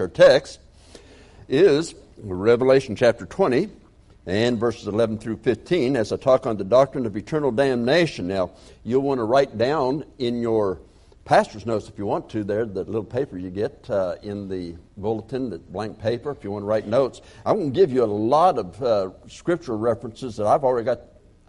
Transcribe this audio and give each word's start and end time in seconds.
Our 0.00 0.08
text 0.08 0.58
is 1.50 1.94
Revelation 2.16 2.96
chapter 2.96 3.26
20 3.26 3.68
and 4.24 4.58
verses 4.58 4.86
11 4.86 5.18
through 5.18 5.36
15 5.36 5.96
as 5.96 6.12
I 6.12 6.16
talk 6.16 6.46
on 6.46 6.56
the 6.56 6.64
doctrine 6.64 7.04
of 7.04 7.14
eternal 7.14 7.52
damnation. 7.52 8.26
Now, 8.26 8.52
you'll 8.84 9.02
want 9.02 9.18
to 9.18 9.24
write 9.24 9.58
down 9.58 10.06
in 10.18 10.40
your 10.40 10.80
pastor's 11.26 11.66
notes 11.66 11.90
if 11.90 11.98
you 11.98 12.06
want 12.06 12.30
to 12.30 12.42
there, 12.42 12.64
the 12.64 12.84
little 12.84 13.04
paper 13.04 13.36
you 13.36 13.50
get 13.50 13.84
uh, 13.90 14.14
in 14.22 14.48
the 14.48 14.76
bulletin, 14.96 15.50
the 15.50 15.58
blank 15.58 15.98
paper, 15.98 16.30
if 16.30 16.42
you 16.42 16.50
want 16.50 16.62
to 16.62 16.66
write 16.66 16.86
notes. 16.86 17.20
I'm 17.44 17.58
going 17.58 17.74
to 17.74 17.78
give 17.78 17.92
you 17.92 18.02
a 18.02 18.06
lot 18.06 18.56
of 18.56 18.82
uh, 18.82 19.10
scriptural 19.28 19.76
references 19.76 20.36
that 20.38 20.46
I've 20.46 20.64
already 20.64 20.86
got, 20.86 21.00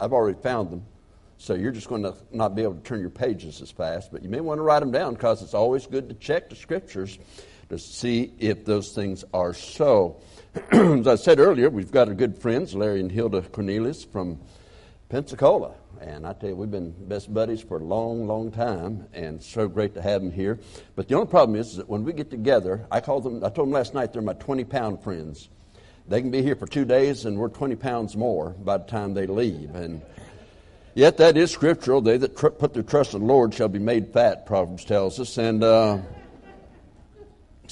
I've 0.02 0.12
already 0.12 0.38
found 0.42 0.70
them. 0.70 0.86
So 1.38 1.54
you're 1.54 1.72
just 1.72 1.88
going 1.88 2.04
to 2.04 2.14
not 2.34 2.56
be 2.56 2.64
able 2.64 2.76
to 2.76 2.82
turn 2.82 3.00
your 3.00 3.10
pages 3.10 3.62
as 3.62 3.72
fast, 3.72 4.12
but 4.12 4.22
you 4.22 4.28
may 4.28 4.42
want 4.42 4.58
to 4.58 4.64
write 4.64 4.82
them 4.82 4.92
down 4.92 5.14
because 5.14 5.42
it's 5.42 5.54
always 5.54 5.88
good 5.88 6.10
to 6.10 6.16
check 6.16 6.50
the 6.50 6.58
scriptures 6.58 7.20
to 7.70 7.80
see 7.80 8.34
if 8.40 8.66
those 8.66 8.94
things 8.94 9.24
are 9.34 9.54
so. 9.54 10.22
As 10.72 11.08
I 11.08 11.16
said 11.16 11.40
earlier, 11.40 11.70
we've 11.70 11.92
got 11.92 12.16
good 12.18 12.38
friends, 12.38 12.76
Larry 12.76 13.00
and 13.00 13.12
Hilda 13.12 13.42
Cornelius 13.42 14.04
from 14.04 14.40
Pensacola. 15.10 15.74
And 16.02 16.28
I 16.28 16.34
tell 16.34 16.50
you, 16.50 16.56
we've 16.56 16.70
been 16.70 16.92
best 17.08 17.34
buddies 17.34 17.62
for 17.62 17.78
a 17.78 17.84
long, 17.84 18.28
long 18.28 18.52
time, 18.52 19.08
and 19.14 19.42
so 19.42 19.68
great 19.68 19.94
to 19.94 20.02
have 20.02 20.22
them 20.22 20.32
here. 20.32 20.60
But 20.96 21.08
the 21.08 21.16
only 21.16 21.28
problem 21.28 21.58
is, 21.58 21.72
is 21.72 21.78
that 21.78 21.88
when 21.88 22.04
we 22.04 22.14
get 22.14 22.30
together, 22.30 22.86
I 22.92 23.00
call 23.00 23.22
them, 23.22 23.38
I 23.38 23.50
told 23.50 23.70
them 23.70 23.72
last 23.72 23.94
night 23.94 24.12
they're 24.12 24.22
my 24.22 24.34
20 24.34 24.66
pound 24.66 25.02
friends. 25.02 25.50
They 26.08 26.20
can 26.20 26.30
be 26.30 26.42
here 26.42 26.56
for 26.56 26.68
two 26.68 26.84
days, 26.84 27.26
and 27.26 27.38
we're 27.38 27.48
20 27.48 27.76
pounds 27.76 28.18
more 28.18 28.50
by 28.50 28.78
the 28.78 28.84
time 28.84 29.14
they 29.14 29.28
leave. 29.28 29.74
And 29.76 30.02
yet, 30.94 31.18
that 31.18 31.38
is 31.38 31.52
scriptural. 31.52 32.02
They 32.02 32.18
that 32.18 32.36
tr- 32.36 32.48
put 32.50 32.74
their 32.74 32.84
trust 32.84 33.14
in 33.14 33.22
the 33.22 33.26
Lord 33.26 33.54
shall 33.54 33.70
be 33.70 33.80
made 33.80 34.12
fat, 34.12 34.46
Proverbs 34.46 34.84
tells 34.84 35.20
us. 35.20 35.38
And, 35.38 35.64
uh, 35.64 36.00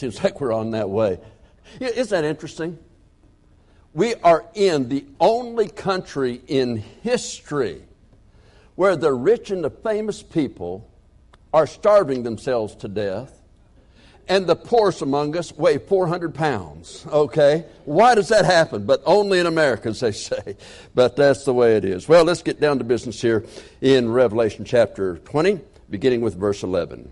Seems 0.02 0.24
like 0.24 0.42
we're 0.42 0.52
on 0.52 0.72
that 0.72 0.90
way. 0.90 1.20
Isn't 1.80 2.10
that 2.10 2.28
interesting? 2.28 2.80
We 3.94 4.16
are 4.16 4.44
in 4.56 4.90
the 4.90 5.06
only 5.20 5.68
country 5.70 6.42
in 6.48 6.78
history 6.78 7.84
where 8.74 8.96
the 8.96 9.14
rich 9.14 9.52
and 9.52 9.64
the 9.64 9.70
famous 9.70 10.24
people 10.24 10.90
are 11.54 11.68
starving 11.68 12.24
themselves 12.24 12.74
to 12.78 12.88
death, 12.88 13.44
and 14.28 14.48
the 14.48 14.56
poorest 14.56 15.04
among 15.04 15.38
us 15.38 15.56
weigh 15.56 15.78
400 15.78 16.34
pounds. 16.34 17.06
Okay? 17.08 17.68
Why 17.86 18.16
does 18.16 18.30
that 18.30 18.46
happen? 18.46 18.88
But 18.88 19.04
only 19.06 19.38
in 19.38 19.46
America, 19.46 19.90
as 19.90 20.00
they 20.00 20.14
say. 20.14 20.58
But 20.96 21.16
that's 21.16 21.46
the 21.46 21.54
way 21.54 21.76
it 21.76 21.86
is. 21.86 22.10
Well, 22.10 22.24
let's 22.24 22.42
get 22.42 22.60
down 22.60 22.80
to 22.80 22.84
business 22.84 23.22
here 23.22 23.46
in 23.82 24.12
Revelation 24.12 24.66
chapter 24.66 25.20
20, 25.20 25.60
beginning 25.92 26.22
with 26.22 26.34
verse 26.34 26.64
11. 26.64 27.12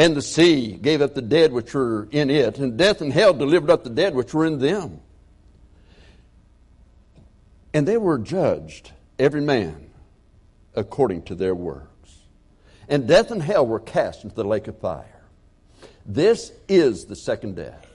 And 0.00 0.16
the 0.16 0.22
sea 0.22 0.78
gave 0.80 1.02
up 1.02 1.12
the 1.12 1.20
dead 1.20 1.52
which 1.52 1.74
were 1.74 2.08
in 2.10 2.30
it, 2.30 2.56
and 2.56 2.78
death 2.78 3.02
and 3.02 3.12
hell 3.12 3.34
delivered 3.34 3.68
up 3.68 3.84
the 3.84 3.90
dead 3.90 4.14
which 4.14 4.32
were 4.32 4.46
in 4.46 4.58
them. 4.58 5.02
And 7.74 7.86
they 7.86 7.98
were 7.98 8.18
judged, 8.18 8.92
every 9.18 9.42
man, 9.42 9.90
according 10.74 11.24
to 11.24 11.34
their 11.34 11.54
works. 11.54 12.16
And 12.88 13.06
death 13.06 13.30
and 13.30 13.42
hell 13.42 13.66
were 13.66 13.78
cast 13.78 14.24
into 14.24 14.34
the 14.34 14.42
lake 14.42 14.68
of 14.68 14.78
fire. 14.78 15.20
This 16.06 16.50
is 16.66 17.04
the 17.04 17.14
second 17.14 17.56
death. 17.56 17.86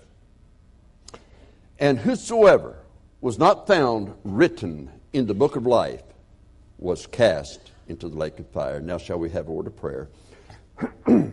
And 1.80 1.98
whosoever 1.98 2.84
was 3.20 3.40
not 3.40 3.66
found 3.66 4.14
written 4.24 4.92
in 5.12 5.26
the 5.26 5.34
book 5.34 5.56
of 5.56 5.66
life 5.66 6.04
was 6.78 7.08
cast 7.08 7.72
into 7.88 8.10
the 8.10 8.16
lake 8.16 8.38
of 8.38 8.48
fire. 8.50 8.80
Now 8.80 9.00
shall 9.00 9.18
we 9.18 9.32
have 9.32 9.48
a 9.48 9.52
word 9.52 9.66
of 9.66 9.76
prayer. 9.76 10.08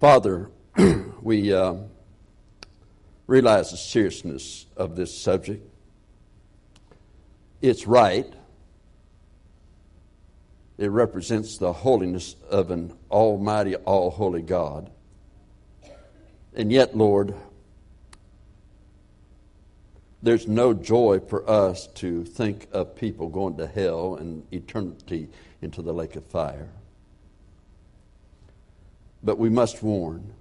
Father, 0.00 0.48
we 1.22 1.52
uh, 1.52 1.74
realize 3.26 3.72
the 3.72 3.76
seriousness 3.76 4.66
of 4.76 4.94
this 4.94 5.16
subject. 5.16 5.68
It's 7.60 7.84
right. 7.84 8.32
It 10.76 10.92
represents 10.92 11.58
the 11.58 11.72
holiness 11.72 12.36
of 12.48 12.70
an 12.70 12.96
almighty, 13.10 13.74
all 13.74 14.10
holy 14.10 14.42
God. 14.42 14.88
And 16.54 16.70
yet, 16.70 16.96
Lord, 16.96 17.34
there's 20.22 20.46
no 20.46 20.74
joy 20.74 21.18
for 21.18 21.48
us 21.50 21.88
to 21.94 22.24
think 22.24 22.68
of 22.70 22.94
people 22.94 23.28
going 23.28 23.56
to 23.56 23.66
hell 23.66 24.14
and 24.14 24.46
eternity 24.52 25.28
into 25.60 25.82
the 25.82 25.92
lake 25.92 26.14
of 26.14 26.24
fire. 26.24 26.68
But 29.22 29.38
we 29.38 29.50
must 29.50 29.82
warn. 29.82 30.32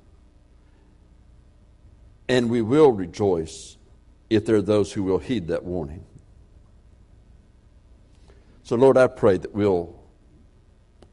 And 2.30 2.50
we 2.50 2.62
will 2.62 2.92
rejoice 2.92 3.78
if 4.30 4.46
there 4.46 4.58
are 4.58 4.62
those 4.62 4.92
who 4.94 5.04
will 5.04 5.20
heed 5.20 5.48
that 5.48 5.64
warning. 5.64 6.04
So, 8.64 8.76
Lord, 8.76 8.98
I 8.98 9.08
pray 9.08 9.38
that 9.38 9.54
we'll 9.54 9.96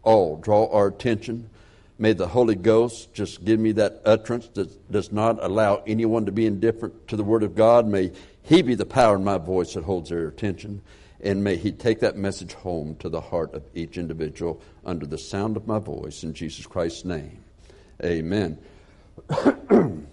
all 0.03 0.37
draw 0.37 0.67
our 0.73 0.89
attention. 0.89 1.49
May 1.99 2.13
the 2.13 2.27
Holy 2.27 2.57
Ghost 2.57 3.15
just 3.15 3.45
give 3.45 3.61
me 3.61 3.71
that 3.73 4.03
utterance 4.05 4.49
that 4.55 4.91
does 4.91 5.13
not 5.13 5.43
allow 5.43 5.83
anyone 5.87 6.27
to 6.27 6.33
be 6.33 6.47
indifferent 6.47 7.07
to 7.09 7.17
the 7.17 7.23
Word 7.23 7.45
of 7.45 7.55
God. 7.55 7.87
May 7.87 8.11
He 8.43 8.63
be 8.63 8.75
the 8.75 8.85
power 8.85 9.15
in 9.15 9.23
my 9.23 9.39
voice 9.39 9.75
that 9.75 9.85
holds 9.85 10.11
their 10.11 10.27
attention. 10.27 10.83
And 11.21 11.45
may 11.45 11.55
He 11.55 11.71
take 11.71 12.01
that 12.01 12.17
message 12.17 12.55
home 12.55 12.97
to 12.97 13.09
the 13.09 13.21
heart 13.21 13.55
of 13.55 13.63
each 13.73 13.97
individual 13.97 14.61
under 14.85 15.07
the 15.07 15.17
sound 15.17 15.57
of 15.57 15.69
my 15.69 15.79
voice 15.79 16.25
in 16.25 16.35
Jesus 16.35 16.67
Christ's 16.67 17.05
name. 17.05 17.45
Amen. 18.03 18.59
the 19.29 20.05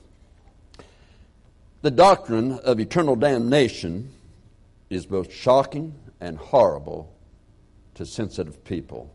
doctrine 1.92 2.60
of 2.60 2.80
eternal 2.80 3.16
damnation 3.16 4.12
is 4.90 5.06
both 5.06 5.34
shocking 5.34 5.96
and 6.20 6.38
horrible 6.38 7.14
to 7.96 8.06
sensitive 8.06 8.64
people. 8.64 9.14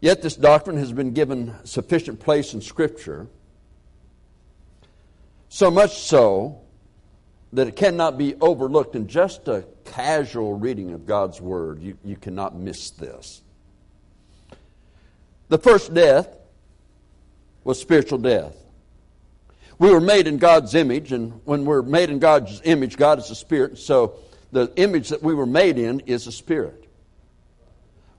Yet 0.00 0.22
this 0.22 0.36
doctrine 0.36 0.76
has 0.76 0.92
been 0.92 1.12
given 1.12 1.54
sufficient 1.64 2.20
place 2.20 2.54
in 2.54 2.60
Scripture, 2.60 3.26
so 5.48 5.70
much 5.70 5.98
so 5.98 6.60
that 7.52 7.66
it 7.66 7.76
cannot 7.76 8.16
be 8.16 8.34
overlooked 8.36 8.94
in 8.94 9.08
just 9.08 9.48
a 9.48 9.64
casual 9.84 10.54
reading 10.54 10.92
of 10.92 11.06
God's 11.06 11.40
Word. 11.40 11.82
You, 11.82 11.98
you 12.04 12.16
cannot 12.16 12.54
miss 12.54 12.90
this. 12.90 13.42
The 15.48 15.58
first 15.58 15.94
death 15.94 16.28
was 17.64 17.80
spiritual 17.80 18.18
death. 18.18 18.56
We 19.78 19.90
were 19.90 20.00
made 20.00 20.26
in 20.26 20.38
God's 20.38 20.74
image, 20.74 21.12
and 21.12 21.40
when 21.44 21.64
we're 21.64 21.82
made 21.82 22.10
in 22.10 22.18
God's 22.18 22.60
image, 22.64 22.96
God 22.96 23.18
is 23.18 23.30
a 23.30 23.34
spirit, 23.34 23.78
so 23.78 24.16
the 24.50 24.72
image 24.76 25.10
that 25.10 25.22
we 25.22 25.34
were 25.34 25.46
made 25.46 25.78
in 25.78 26.00
is 26.00 26.26
a 26.26 26.32
spirit. 26.32 26.84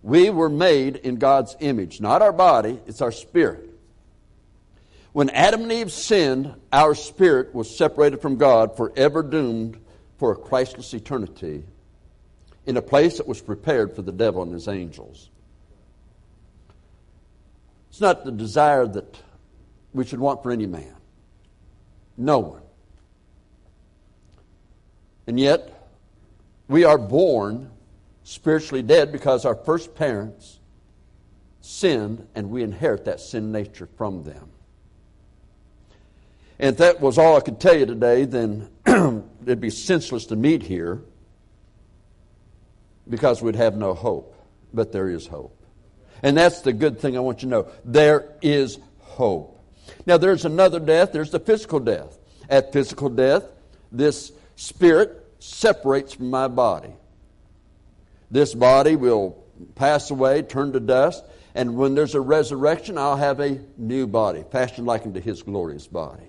We 0.02 0.30
were 0.30 0.50
made 0.50 0.96
in 0.96 1.16
God's 1.16 1.58
image, 1.60 2.00
not 2.00 2.22
our 2.22 2.32
body, 2.32 2.80
it's 2.88 3.02
our 3.02 3.12
spirit. 3.12 3.70
When 5.12 5.30
Adam 5.32 5.64
and 5.64 5.72
Eve 5.72 5.92
sinned, 5.92 6.54
our 6.72 6.96
spirit 6.96 7.54
was 7.54 7.76
separated 7.76 8.22
from 8.22 8.38
God, 8.38 8.78
forever 8.78 9.22
doomed 9.22 9.78
for 10.18 10.32
a 10.32 10.36
Christless 10.36 10.94
eternity 10.94 11.64
in 12.66 12.78
a 12.78 12.82
place 12.82 13.18
that 13.18 13.28
was 13.28 13.42
prepared 13.42 13.96
for 13.96 14.02
the 14.02 14.12
devil 14.12 14.44
and 14.44 14.54
his 14.54 14.68
angels. 14.68 15.30
It's 17.90 18.02
not 18.02 18.24
the 18.24 18.32
desire 18.32 18.86
that 18.88 19.22
we 19.94 20.06
should 20.06 20.20
want 20.20 20.44
for 20.44 20.52
any 20.52 20.66
man. 20.66 20.96
No 22.18 22.40
one. 22.40 22.62
And 25.28 25.40
yet, 25.40 25.90
we 26.68 26.84
are 26.84 26.98
born 26.98 27.72
spiritually 28.24 28.84
dead 28.84 29.12
because 29.12 29.46
our 29.46 29.56
first 29.56 29.96
parents 29.96 30.60
sinned 31.62 32.28
and 32.36 32.50
we 32.50 32.64
inherit 32.64 33.06
that 33.06 33.20
sin 33.20 33.52
nature 33.52 33.88
from 33.98 34.24
them. 34.24 34.50
And 36.60 36.72
if 36.72 36.78
that 36.78 37.00
was 37.00 37.18
all 37.18 37.38
I 37.38 37.40
could 37.40 37.60
tell 37.60 37.78
you 37.78 37.86
today, 37.86 38.26
then 38.26 38.70
it'd 39.46 39.62
be 39.62 39.70
senseless 39.70 40.26
to 40.28 40.36
meet 40.36 40.62
here 40.62 41.02
because 43.10 43.42
we'd 43.42 43.56
have 43.56 43.78
no 43.78 43.94
hope. 43.94 44.36
But 44.74 44.92
there 44.92 45.10
is 45.10 45.26
hope. 45.26 45.59
And 46.22 46.38
that's 46.38 46.62
the 46.62 46.74
good 46.74 47.00
thing 47.00 47.16
I 47.18 47.20
want 47.20 47.42
you 47.42 47.50
to 47.50 47.56
know. 47.56 47.68
There 47.86 48.34
is 48.42 48.80
hope. 49.00 49.56
Now, 50.06 50.18
there's 50.18 50.46
another 50.46 50.80
death, 50.80 51.12
there's 51.12 51.32
the 51.32 51.40
physical 51.40 51.80
death. 51.80 52.18
At 52.50 52.74
physical 52.74 53.10
death, 53.10 53.44
this 53.92 54.32
spirit 54.56 55.26
separates 55.40 56.14
from 56.14 56.30
my 56.30 56.48
body. 56.48 56.94
This 58.32 58.54
body 58.54 58.96
will 58.96 59.44
pass 59.76 60.12
away, 60.12 60.42
turn 60.42 60.74
to 60.74 60.80
dust, 60.80 61.24
and 61.56 61.76
when 61.76 61.96
there's 61.96 62.16
a 62.16 62.22
resurrection, 62.22 62.98
I'll 62.98 63.18
have 63.18 63.40
a 63.40 63.60
new 63.78 64.08
body, 64.08 64.44
fashioned 64.52 64.88
like 64.88 65.06
unto 65.06 65.20
his 65.20 65.42
glorious 65.42 65.88
body. 65.88 66.24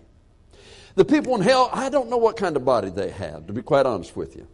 The 0.95 1.05
people 1.05 1.35
in 1.37 1.43
hell, 1.43 1.71
I 1.73 1.89
don't 1.89 2.11
know 2.11 2.17
what 2.17 2.37
kind 2.37 2.57
of 2.57 2.65
body 2.65 2.91
they 2.91 3.11
have, 3.11 3.47
to 3.47 3.53
be 3.53 3.63
quite 3.63 3.87
honest 3.87 4.17
with 4.17 4.37
you. 4.37 4.47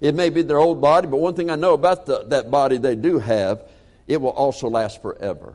It 0.00 0.14
may 0.14 0.30
be 0.30 0.42
their 0.42 0.58
old 0.58 0.80
body, 0.80 1.08
but 1.08 1.18
one 1.18 1.34
thing 1.34 1.50
I 1.50 1.56
know 1.56 1.74
about 1.74 2.06
the, 2.06 2.24
that 2.28 2.50
body 2.50 2.78
they 2.78 2.94
do 2.94 3.18
have, 3.18 3.62
it 4.06 4.20
will 4.20 4.30
also 4.30 4.68
last 4.68 5.02
forever. 5.02 5.54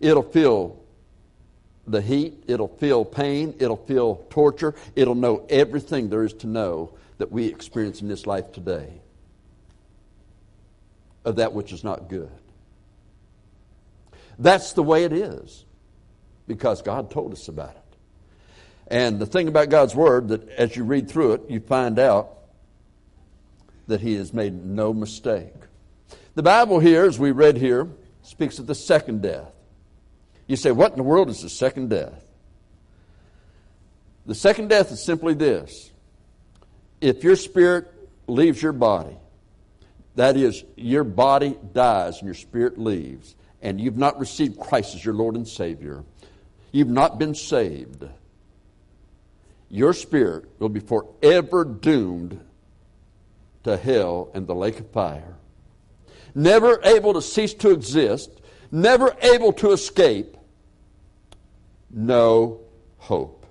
It'll 0.00 0.22
feel 0.22 0.82
the 1.86 2.00
heat, 2.00 2.44
it'll 2.46 2.68
feel 2.68 3.04
pain, 3.04 3.54
it'll 3.58 3.76
feel 3.76 4.26
torture, 4.30 4.74
it'll 4.94 5.14
know 5.14 5.46
everything 5.48 6.08
there 6.08 6.24
is 6.24 6.32
to 6.34 6.46
know 6.46 6.92
that 7.18 7.32
we 7.32 7.46
experience 7.46 8.00
in 8.00 8.08
this 8.08 8.26
life 8.26 8.52
today 8.52 9.00
of 11.24 11.36
that 11.36 11.52
which 11.52 11.72
is 11.72 11.84
not 11.84 12.08
good. 12.08 12.30
That's 14.38 14.72
the 14.72 14.82
way 14.82 15.04
it 15.04 15.12
is 15.12 15.64
because 16.46 16.80
God 16.82 17.10
told 17.10 17.32
us 17.32 17.48
about 17.48 17.70
it. 17.70 17.82
And 18.86 19.18
the 19.18 19.26
thing 19.26 19.48
about 19.48 19.68
God's 19.68 19.94
Word 19.94 20.28
that 20.28 20.48
as 20.50 20.76
you 20.76 20.84
read 20.84 21.10
through 21.10 21.34
it, 21.34 21.50
you 21.50 21.60
find 21.60 21.98
out 21.98 22.37
that 23.88 24.00
He 24.00 24.14
has 24.14 24.32
made 24.32 24.64
no 24.64 24.92
mistake. 24.92 25.52
The 26.34 26.42
Bible 26.42 26.78
here, 26.78 27.04
as 27.04 27.18
we 27.18 27.32
read 27.32 27.56
here, 27.56 27.88
speaks 28.22 28.58
of 28.58 28.66
the 28.66 28.74
second 28.74 29.22
death. 29.22 29.52
You 30.46 30.56
say, 30.56 30.70
what 30.70 30.92
in 30.92 30.96
the 30.96 31.02
world 31.02 31.28
is 31.28 31.42
the 31.42 31.48
second 31.48 31.90
death? 31.90 32.24
The 34.24 34.34
second 34.34 34.68
death 34.68 34.92
is 34.92 35.02
simply 35.02 35.34
this 35.34 35.90
if 37.00 37.24
your 37.24 37.36
spirit 37.36 37.86
leaves 38.26 38.62
your 38.62 38.72
body, 38.72 39.16
that 40.16 40.36
is, 40.36 40.64
your 40.76 41.04
body 41.04 41.56
dies 41.72 42.18
and 42.18 42.26
your 42.26 42.34
spirit 42.34 42.78
leaves, 42.78 43.34
and 43.62 43.80
you've 43.80 43.96
not 43.96 44.18
received 44.18 44.58
Christ 44.58 44.94
as 44.94 45.04
your 45.04 45.14
Lord 45.14 45.34
and 45.34 45.48
Savior, 45.48 46.04
you've 46.72 46.88
not 46.88 47.18
been 47.18 47.34
saved, 47.34 48.04
your 49.70 49.92
spirit 49.92 50.44
will 50.58 50.68
be 50.68 50.80
forever 50.80 51.64
doomed 51.64 52.40
to 53.64 53.76
hell 53.76 54.30
and 54.34 54.46
the 54.46 54.54
lake 54.54 54.80
of 54.80 54.90
fire. 54.90 55.36
Never 56.34 56.80
able 56.84 57.14
to 57.14 57.22
cease 57.22 57.54
to 57.54 57.70
exist, 57.70 58.30
never 58.70 59.16
able 59.22 59.52
to 59.54 59.72
escape, 59.72 60.36
no 61.90 62.60
hope. 62.98 63.46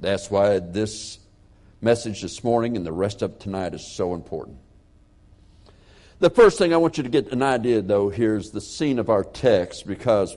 That's 0.00 0.30
why 0.30 0.58
this 0.58 1.18
message 1.80 2.22
this 2.22 2.42
morning 2.42 2.76
and 2.76 2.84
the 2.84 2.92
rest 2.92 3.22
of 3.22 3.38
tonight 3.38 3.74
is 3.74 3.86
so 3.86 4.14
important. 4.14 4.58
The 6.18 6.30
first 6.30 6.58
thing 6.58 6.74
I 6.74 6.76
want 6.76 6.98
you 6.98 7.02
to 7.02 7.08
get 7.08 7.32
an 7.32 7.42
idea, 7.42 7.80
though, 7.80 8.10
here 8.10 8.36
is 8.36 8.50
the 8.50 8.60
scene 8.60 8.98
of 8.98 9.08
our 9.08 9.24
text 9.24 9.86
because 9.86 10.36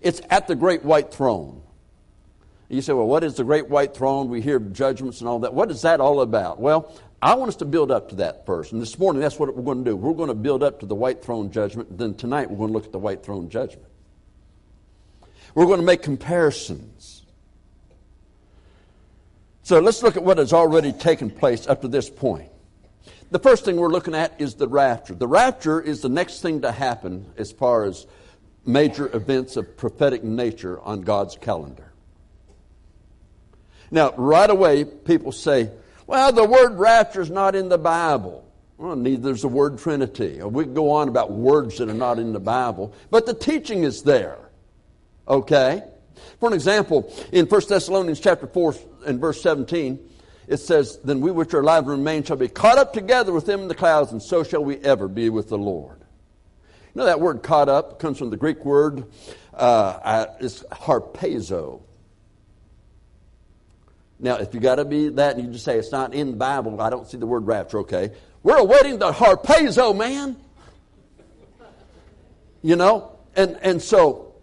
it's 0.00 0.20
at 0.30 0.46
the 0.46 0.54
great 0.54 0.84
white 0.84 1.12
throne. 1.12 1.62
You 2.68 2.80
say, 2.80 2.92
well, 2.92 3.06
what 3.06 3.24
is 3.24 3.34
the 3.34 3.44
great 3.44 3.68
white 3.68 3.94
throne? 3.94 4.28
We 4.28 4.40
hear 4.40 4.58
judgments 4.58 5.20
and 5.20 5.28
all 5.28 5.40
that. 5.40 5.52
What 5.52 5.70
is 5.70 5.82
that 5.82 6.00
all 6.00 6.20
about? 6.22 6.58
Well, 6.58 6.92
I 7.20 7.34
want 7.34 7.48
us 7.48 7.56
to 7.56 7.64
build 7.64 7.90
up 7.90 8.10
to 8.10 8.16
that 8.16 8.46
first. 8.46 8.72
And 8.72 8.82
this 8.82 8.98
morning, 8.98 9.20
that's 9.20 9.38
what 9.38 9.54
we're 9.54 9.62
going 9.62 9.84
to 9.84 9.90
do. 9.90 9.96
We're 9.96 10.14
going 10.14 10.28
to 10.28 10.34
build 10.34 10.62
up 10.62 10.80
to 10.80 10.86
the 10.86 10.94
white 10.94 11.22
throne 11.22 11.50
judgment. 11.50 11.96
Then 11.96 12.14
tonight, 12.14 12.50
we're 12.50 12.58
going 12.58 12.68
to 12.68 12.74
look 12.74 12.86
at 12.86 12.92
the 12.92 12.98
white 12.98 13.22
throne 13.22 13.48
judgment. 13.48 13.88
We're 15.54 15.66
going 15.66 15.80
to 15.80 15.86
make 15.86 16.02
comparisons. 16.02 17.22
So 19.62 19.80
let's 19.80 20.02
look 20.02 20.16
at 20.16 20.22
what 20.22 20.36
has 20.38 20.52
already 20.52 20.92
taken 20.92 21.30
place 21.30 21.66
up 21.66 21.80
to 21.82 21.88
this 21.88 22.10
point. 22.10 22.50
The 23.30 23.38
first 23.38 23.64
thing 23.64 23.76
we're 23.76 23.88
looking 23.88 24.14
at 24.14 24.38
is 24.38 24.54
the 24.54 24.68
rapture. 24.68 25.14
The 25.14 25.26
rapture 25.26 25.80
is 25.80 26.02
the 26.02 26.10
next 26.10 26.42
thing 26.42 26.60
to 26.60 26.72
happen 26.72 27.32
as 27.38 27.50
far 27.52 27.84
as 27.84 28.06
major 28.66 29.14
events 29.16 29.56
of 29.56 29.76
prophetic 29.76 30.22
nature 30.22 30.80
on 30.82 31.00
God's 31.00 31.36
calendar. 31.36 31.93
Now, 33.94 34.12
right 34.16 34.50
away, 34.50 34.84
people 34.84 35.30
say, 35.30 35.70
well, 36.08 36.32
the 36.32 36.42
word 36.42 36.76
rapture 36.80 37.20
is 37.20 37.30
not 37.30 37.54
in 37.54 37.68
the 37.68 37.78
Bible. 37.78 38.44
Well, 38.76 38.96
neither 38.96 39.30
is 39.30 39.42
the 39.42 39.48
word 39.48 39.78
Trinity. 39.78 40.42
We 40.42 40.64
can 40.64 40.74
go 40.74 40.90
on 40.90 41.08
about 41.08 41.30
words 41.30 41.78
that 41.78 41.88
are 41.88 41.94
not 41.94 42.18
in 42.18 42.32
the 42.32 42.40
Bible, 42.40 42.92
but 43.12 43.24
the 43.24 43.34
teaching 43.34 43.84
is 43.84 44.02
there. 44.02 44.50
Okay? 45.28 45.84
For 46.40 46.48
an 46.48 46.54
example, 46.54 47.08
in 47.30 47.46
1 47.46 47.60
Thessalonians 47.68 48.18
chapter 48.18 48.48
4 48.48 48.74
and 49.06 49.20
verse 49.20 49.40
17, 49.40 50.00
it 50.48 50.56
says, 50.56 50.98
Then 51.04 51.20
we 51.20 51.30
which 51.30 51.54
are 51.54 51.60
alive 51.60 51.84
and 51.84 51.92
remain 51.92 52.24
shall 52.24 52.34
be 52.36 52.48
caught 52.48 52.78
up 52.78 52.94
together 52.94 53.32
with 53.32 53.46
them 53.46 53.60
in 53.60 53.68
the 53.68 53.76
clouds, 53.76 54.10
and 54.10 54.20
so 54.20 54.42
shall 54.42 54.64
we 54.64 54.78
ever 54.78 55.06
be 55.06 55.30
with 55.30 55.48
the 55.50 55.56
Lord. 55.56 56.00
You 56.00 56.98
know 56.98 57.04
that 57.04 57.20
word 57.20 57.44
caught 57.44 57.68
up 57.68 58.00
comes 58.00 58.18
from 58.18 58.30
the 58.30 58.36
Greek 58.36 58.64
word, 58.64 59.04
uh, 59.54 60.26
it's 60.40 60.64
harpazo. 60.64 61.82
Now, 64.18 64.36
if 64.36 64.54
you 64.54 64.60
got 64.60 64.76
to 64.76 64.84
be 64.84 65.08
that 65.10 65.36
and 65.36 65.44
you 65.44 65.52
just 65.52 65.64
say 65.64 65.78
it's 65.78 65.92
not 65.92 66.14
in 66.14 66.32
the 66.32 66.36
Bible, 66.36 66.80
I 66.80 66.90
don't 66.90 67.06
see 67.08 67.16
the 67.16 67.26
word 67.26 67.46
rapture, 67.46 67.80
okay. 67.80 68.12
We're 68.42 68.58
awaiting 68.58 68.98
the 68.98 69.12
harpazo, 69.12 69.96
man. 69.96 70.36
You 72.62 72.76
know? 72.76 73.18
And, 73.36 73.58
and 73.62 73.82
so 73.82 74.34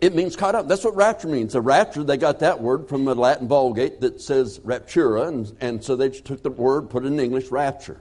it 0.00 0.14
means 0.14 0.36
caught 0.36 0.54
up. 0.54 0.68
That's 0.68 0.84
what 0.84 0.96
rapture 0.96 1.28
means. 1.28 1.52
The 1.52 1.60
rapture, 1.60 2.02
they 2.02 2.16
got 2.16 2.40
that 2.40 2.60
word 2.60 2.88
from 2.88 3.04
the 3.04 3.14
Latin 3.14 3.48
Vulgate 3.48 4.00
that 4.00 4.20
says 4.20 4.58
raptura, 4.58 5.28
and, 5.28 5.56
and 5.60 5.82
so 5.82 5.96
they 5.96 6.10
just 6.10 6.24
took 6.24 6.42
the 6.42 6.50
word, 6.50 6.90
put 6.90 7.04
it 7.04 7.06
in 7.06 7.20
English, 7.20 7.50
rapture. 7.50 8.00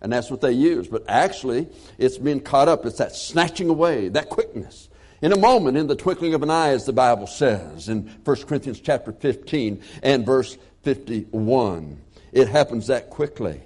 And 0.00 0.12
that's 0.12 0.30
what 0.30 0.40
they 0.40 0.52
use. 0.52 0.86
But 0.86 1.04
actually, 1.08 1.68
it's 1.98 2.18
being 2.18 2.40
caught 2.40 2.68
up. 2.68 2.86
It's 2.86 2.98
that 2.98 3.16
snatching 3.16 3.68
away, 3.68 4.08
that 4.10 4.28
quickness. 4.28 4.88
In 5.24 5.32
a 5.32 5.38
moment, 5.38 5.78
in 5.78 5.86
the 5.86 5.96
twinkling 5.96 6.34
of 6.34 6.42
an 6.42 6.50
eye, 6.50 6.72
as 6.72 6.84
the 6.84 6.92
Bible 6.92 7.26
says 7.26 7.88
in 7.88 8.10
1 8.24 8.36
Corinthians 8.42 8.78
chapter 8.78 9.10
15 9.10 9.80
and 10.02 10.26
verse 10.26 10.58
51. 10.82 11.98
It 12.32 12.48
happens 12.48 12.88
that 12.88 13.08
quickly. 13.08 13.62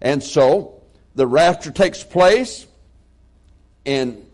And 0.00 0.22
so, 0.22 0.80
the 1.16 1.26
rapture 1.26 1.72
takes 1.72 2.04
place, 2.04 2.68
and 3.84 4.24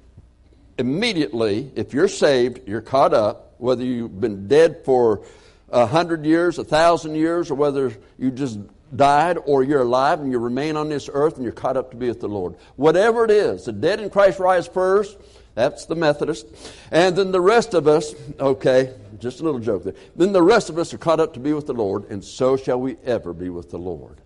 immediately, 0.77 1.73
if 1.75 1.95
you're 1.95 2.09
saved, 2.09 2.69
you're 2.69 2.83
caught 2.83 3.15
up, 3.15 3.55
whether 3.57 3.83
you've 3.83 4.21
been 4.21 4.49
dead 4.49 4.85
for 4.85 5.23
a 5.71 5.87
hundred 5.87 6.27
years, 6.27 6.59
a 6.59 6.65
thousand 6.65 7.15
years, 7.15 7.51
or 7.51 7.55
whether 7.55 7.91
you 8.19 8.31
just 8.31 8.59
died 8.95 9.39
or 9.47 9.63
you're 9.63 9.81
alive 9.81 10.21
and 10.21 10.31
you 10.31 10.39
remain 10.39 10.77
on 10.77 10.91
this 10.91 11.09
earth 11.11 11.37
and 11.37 11.45
you're 11.45 11.53
caught 11.53 11.79
up 11.79 11.91
to 11.93 11.97
be 11.97 12.09
with 12.09 12.21
the 12.21 12.29
Lord. 12.29 12.55
Whatever 12.77 13.25
it 13.25 13.31
is, 13.31 13.65
the 13.65 13.73
dead 13.73 13.99
in 13.99 14.11
Christ 14.11 14.39
rise 14.39 14.67
first. 14.67 15.17
That's 15.59 15.87
the 15.87 15.97
Methodist. 15.97 16.47
And 16.93 17.17
then 17.17 17.33
the 17.33 17.41
rest 17.41 17.75
of 17.75 17.89
us, 17.89 18.15
okay, 18.39 18.95
just 19.19 19.41
a 19.41 19.43
little 19.43 19.59
joke 19.59 19.83
there. 19.83 19.95
Then 20.15 20.31
the 20.31 20.41
rest 20.41 20.71
of 20.71 20.79
us 20.79 20.95
are 20.95 20.99
caught 20.99 21.19
up 21.19 21.35
to 21.35 21.41
be 21.41 21.53
with 21.53 21.67
the 21.67 21.73
Lord, 21.73 22.09
and 22.11 22.23
so 22.23 22.57
shall 22.57 22.81
we 22.81 22.97
ever 23.05 23.33
be 23.33 23.49
with 23.49 23.69
the 23.71 23.79
Lord. 23.79 24.21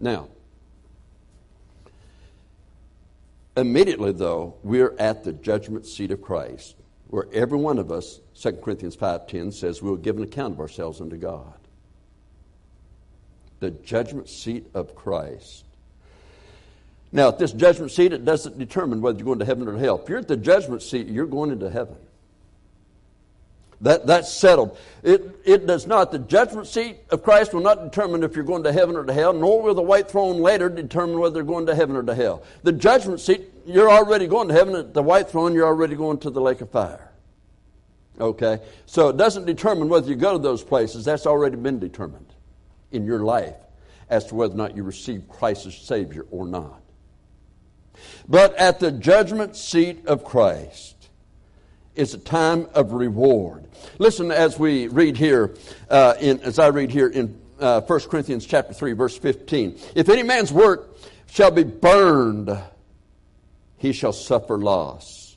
Now, 0.00 0.26
Immediately, 3.56 4.12
though, 4.12 4.56
we're 4.64 4.94
at 4.98 5.22
the 5.24 5.32
judgment 5.32 5.86
seat 5.86 6.10
of 6.10 6.20
Christ, 6.20 6.74
where 7.06 7.26
every 7.32 7.56
one 7.56 7.78
of 7.78 7.90
us, 7.90 8.20
2 8.34 8.52
Corinthians 8.54 8.96
5.10 8.96 9.52
says, 9.54 9.80
we'll 9.80 9.96
give 9.96 10.18
an 10.18 10.24
account 10.24 10.54
of 10.54 10.60
ourselves 10.60 11.00
unto 11.00 11.16
God. 11.16 11.54
The 13.60 13.70
judgment 13.70 14.28
seat 14.28 14.66
of 14.74 14.94
Christ. 14.94 15.65
Now, 17.16 17.28
at 17.28 17.38
this 17.38 17.52
judgment 17.52 17.92
seat, 17.92 18.12
it 18.12 18.26
doesn't 18.26 18.58
determine 18.58 19.00
whether 19.00 19.16
you're 19.16 19.24
going 19.24 19.38
to 19.38 19.46
heaven 19.46 19.66
or 19.68 19.78
hell. 19.78 19.98
If 19.98 20.06
you're 20.06 20.18
at 20.18 20.28
the 20.28 20.36
judgment 20.36 20.82
seat, 20.82 21.06
you're 21.06 21.24
going 21.24 21.50
into 21.50 21.70
heaven. 21.70 21.96
That, 23.80 24.06
that's 24.06 24.30
settled. 24.30 24.76
It, 25.02 25.40
it 25.42 25.66
does 25.66 25.86
not. 25.86 26.12
The 26.12 26.18
judgment 26.18 26.66
seat 26.66 26.98
of 27.08 27.22
Christ 27.22 27.54
will 27.54 27.62
not 27.62 27.82
determine 27.82 28.22
if 28.22 28.36
you're 28.36 28.44
going 28.44 28.64
to 28.64 28.72
heaven 28.72 28.96
or 28.96 29.04
to 29.04 29.14
hell, 29.14 29.32
nor 29.32 29.62
will 29.62 29.72
the 29.72 29.80
white 29.80 30.10
throne 30.10 30.40
later 30.42 30.68
determine 30.68 31.18
whether 31.18 31.36
you're 31.36 31.44
going 31.44 31.64
to 31.64 31.74
heaven 31.74 31.96
or 31.96 32.02
to 32.02 32.14
hell. 32.14 32.42
The 32.64 32.72
judgment 32.72 33.20
seat, 33.20 33.48
you're 33.64 33.90
already 33.90 34.26
going 34.26 34.48
to 34.48 34.54
heaven. 34.54 34.76
At 34.76 34.92
the 34.92 35.02
white 35.02 35.30
throne, 35.30 35.54
you're 35.54 35.66
already 35.66 35.96
going 35.96 36.18
to 36.18 36.28
the 36.28 36.42
lake 36.42 36.60
of 36.60 36.70
fire. 36.70 37.12
Okay? 38.20 38.60
So 38.84 39.08
it 39.08 39.16
doesn't 39.16 39.46
determine 39.46 39.88
whether 39.88 40.06
you 40.06 40.16
go 40.16 40.34
to 40.34 40.38
those 40.38 40.62
places. 40.62 41.06
That's 41.06 41.26
already 41.26 41.56
been 41.56 41.78
determined 41.78 42.34
in 42.92 43.06
your 43.06 43.20
life 43.20 43.56
as 44.10 44.26
to 44.26 44.34
whether 44.34 44.52
or 44.52 44.58
not 44.58 44.76
you 44.76 44.82
receive 44.82 45.26
Christ 45.30 45.64
as 45.64 45.78
Savior 45.78 46.26
or 46.30 46.46
not. 46.46 46.82
But 48.28 48.54
at 48.56 48.80
the 48.80 48.90
judgment 48.92 49.56
seat 49.56 50.06
of 50.06 50.24
Christ, 50.24 50.94
is 51.94 52.12
a 52.12 52.18
time 52.18 52.68
of 52.74 52.92
reward. 52.92 53.66
Listen 53.98 54.30
as 54.30 54.58
we 54.58 54.86
read 54.88 55.16
here, 55.16 55.54
uh, 55.88 56.14
in, 56.20 56.40
as 56.40 56.58
I 56.58 56.68
read 56.68 56.90
here 56.90 57.08
in 57.08 57.40
uh, 57.58 57.80
1 57.80 58.00
Corinthians 58.00 58.44
chapter 58.44 58.74
3, 58.74 58.92
verse 58.92 59.16
15. 59.16 59.78
If 59.94 60.10
any 60.10 60.22
man's 60.22 60.52
work 60.52 60.94
shall 61.26 61.50
be 61.50 61.64
burned, 61.64 62.50
he 63.78 63.92
shall 63.92 64.12
suffer 64.12 64.58
loss. 64.58 65.36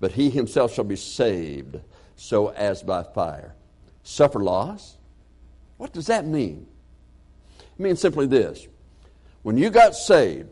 but 0.00 0.12
he 0.12 0.28
himself 0.28 0.74
shall 0.74 0.84
be 0.84 0.96
saved, 0.96 1.80
so 2.16 2.48
as 2.48 2.82
by 2.82 3.02
fire. 3.02 3.54
Suffer 4.02 4.40
loss? 4.40 4.98
What 5.78 5.94
does 5.94 6.08
that 6.08 6.26
mean? 6.26 6.66
It 7.58 7.80
means 7.80 8.00
simply 8.00 8.26
this. 8.26 8.66
When 9.42 9.56
you 9.56 9.70
got 9.70 9.94
saved, 9.94 10.50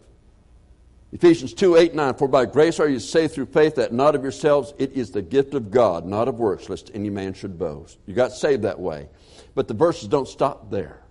Ephesians 1.12 1.52
2 1.52 1.76
8 1.76 1.94
9, 1.94 2.14
for 2.14 2.26
by 2.26 2.46
grace 2.46 2.80
are 2.80 2.88
you 2.88 2.98
saved 2.98 3.34
through 3.34 3.46
faith, 3.46 3.74
that 3.74 3.92
not 3.92 4.14
of 4.14 4.22
yourselves, 4.22 4.72
it 4.78 4.92
is 4.92 5.10
the 5.10 5.20
gift 5.20 5.52
of 5.54 5.70
God, 5.70 6.06
not 6.06 6.26
of 6.26 6.38
works, 6.38 6.70
lest 6.70 6.90
any 6.94 7.10
man 7.10 7.34
should 7.34 7.58
boast. 7.58 7.98
You 8.06 8.14
got 8.14 8.32
saved 8.32 8.62
that 8.62 8.80
way. 8.80 9.08
But 9.54 9.68
the 9.68 9.74
verses 9.74 10.08
don't 10.08 10.26
stop 10.26 10.70
there. 10.70 11.02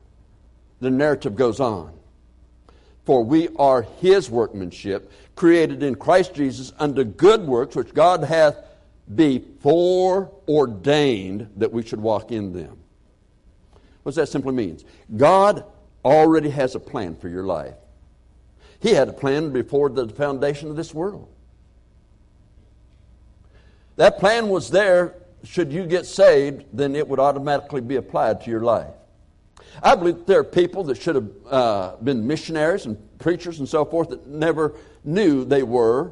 The 0.79 0.89
narrative 0.89 1.35
goes 1.35 1.59
on. 1.59 1.93
For 3.05 3.23
we 3.23 3.49
are 3.57 3.83
his 3.99 4.29
workmanship, 4.29 5.11
created 5.35 5.83
in 5.83 5.95
Christ 5.95 6.33
Jesus 6.33 6.73
unto 6.79 7.03
good 7.03 7.45
works, 7.45 7.75
which 7.75 7.93
God 7.93 8.23
hath 8.23 8.57
before 9.13 10.31
ordained 10.47 11.49
that 11.57 11.71
we 11.71 11.83
should 11.83 11.99
walk 11.99 12.31
in 12.31 12.53
them. 12.53 12.77
What 14.01 14.11
does 14.11 14.15
that 14.15 14.29
simply 14.29 14.53
mean? 14.53 14.79
God 15.15 15.63
already 16.03 16.49
has 16.49 16.73
a 16.73 16.79
plan 16.79 17.15
for 17.15 17.27
your 17.27 17.43
life. 17.43 17.75
He 18.81 18.93
had 18.93 19.07
a 19.07 19.13
plan 19.13 19.51
before 19.51 19.89
the 19.89 20.09
foundation 20.09 20.69
of 20.69 20.75
this 20.75 20.93
world. 20.93 21.29
That 23.95 24.19
plan 24.19 24.49
was 24.49 24.71
there. 24.71 25.15
Should 25.43 25.71
you 25.71 25.85
get 25.85 26.05
saved, 26.05 26.65
then 26.73 26.95
it 26.95 27.07
would 27.07 27.19
automatically 27.19 27.81
be 27.81 27.95
applied 27.95 28.41
to 28.41 28.51
your 28.51 28.61
life. 28.61 28.93
I 29.81 29.95
believe 29.95 30.25
there 30.25 30.39
are 30.39 30.43
people 30.43 30.83
that 30.85 31.01
should 31.01 31.15
have 31.15 31.29
uh, 31.49 31.95
been 31.97 32.25
missionaries 32.25 32.85
and 32.85 32.97
preachers 33.19 33.59
and 33.59 33.69
so 33.69 33.85
forth 33.85 34.09
that 34.09 34.27
never 34.27 34.75
knew 35.03 35.45
they 35.45 35.63
were. 35.63 36.11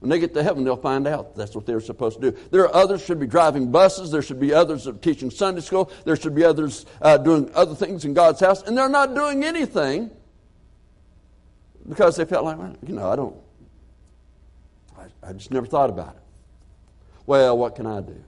When 0.00 0.10
they 0.10 0.18
get 0.18 0.34
to 0.34 0.42
heaven, 0.42 0.64
they'll 0.64 0.76
find 0.76 1.06
out 1.06 1.36
that's 1.36 1.54
what 1.54 1.66
they're 1.66 1.80
supposed 1.80 2.20
to 2.20 2.30
do. 2.30 2.38
There 2.50 2.62
are 2.62 2.74
others 2.74 3.04
should 3.04 3.20
be 3.20 3.26
driving 3.26 3.70
buses. 3.70 4.10
There 4.10 4.22
should 4.22 4.40
be 4.40 4.52
others 4.52 4.88
teaching 5.00 5.30
Sunday 5.30 5.60
school. 5.60 5.92
There 6.04 6.16
should 6.16 6.34
be 6.34 6.44
others 6.44 6.86
uh, 7.02 7.18
doing 7.18 7.50
other 7.54 7.74
things 7.74 8.04
in 8.04 8.14
God's 8.14 8.40
house, 8.40 8.62
and 8.62 8.76
they're 8.76 8.88
not 8.88 9.14
doing 9.14 9.44
anything 9.44 10.10
because 11.90 12.16
they 12.16 12.24
felt 12.24 12.44
like, 12.44 12.56
well, 12.56 12.74
you 12.86 12.94
know, 12.94 13.10
I 13.10 13.16
don't. 13.16 13.36
I, 14.96 15.28
I 15.28 15.32
just 15.34 15.50
never 15.50 15.66
thought 15.66 15.90
about 15.90 16.16
it. 16.16 16.22
Well, 17.26 17.58
what 17.58 17.74
can 17.74 17.86
I 17.86 18.00
do? 18.00 18.24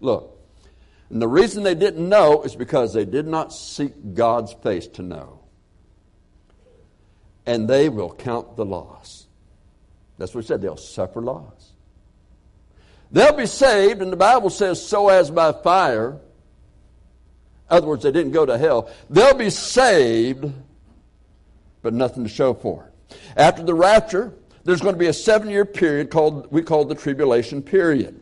Look, 0.00 0.36
and 1.10 1.20
the 1.20 1.28
reason 1.28 1.62
they 1.62 1.74
didn't 1.74 2.08
know 2.08 2.42
is 2.42 2.56
because 2.56 2.94
they 2.94 3.04
did 3.04 3.26
not 3.26 3.52
seek 3.52 4.14
God's 4.14 4.52
face 4.52 4.86
to 4.88 5.02
know. 5.02 5.40
And 7.46 7.68
they 7.68 7.88
will 7.88 8.12
count 8.12 8.56
the 8.56 8.64
loss. 8.64 9.26
That's 10.18 10.34
what 10.34 10.44
he 10.44 10.48
said. 10.48 10.62
They'll 10.62 10.76
suffer 10.76 11.20
loss. 11.20 11.72
They'll 13.10 13.36
be 13.36 13.46
saved, 13.46 14.02
and 14.02 14.12
the 14.12 14.16
Bible 14.16 14.50
says, 14.50 14.84
so 14.84 15.08
as 15.08 15.30
by 15.30 15.52
fire. 15.52 16.12
In 17.70 17.76
other 17.76 17.88
words, 17.88 18.04
they 18.04 18.12
didn't 18.12 18.32
go 18.32 18.46
to 18.46 18.56
hell. 18.56 18.88
They'll 19.08 19.34
be 19.34 19.50
saved, 19.50 20.52
but 21.82 21.94
nothing 21.94 22.22
to 22.22 22.28
show 22.28 22.54
for 22.54 22.86
it. 23.10 23.18
After 23.36 23.62
the 23.62 23.74
rapture, 23.74 24.32
there's 24.64 24.80
going 24.80 24.94
to 24.94 24.98
be 24.98 25.06
a 25.06 25.12
seven 25.12 25.48
year 25.48 25.64
period 25.64 26.10
called, 26.10 26.50
we 26.52 26.62
call 26.62 26.84
the 26.84 26.94
tribulation 26.94 27.62
period. 27.62 28.20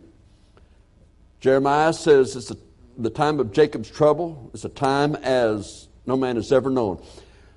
Jeremiah 1.41 1.93
says 1.93 2.35
it's 2.37 2.51
a 2.51 2.57
the 2.99 3.11
time 3.11 3.39
of 3.39 3.53
Jacob's 3.53 3.89
trouble 3.89 4.51
It's 4.53 4.65
a 4.65 4.69
time 4.69 5.15
as 5.17 5.89
no 6.05 6.17
man 6.17 6.37
has 6.37 6.53
ever 6.53 6.69
known. 6.69 7.03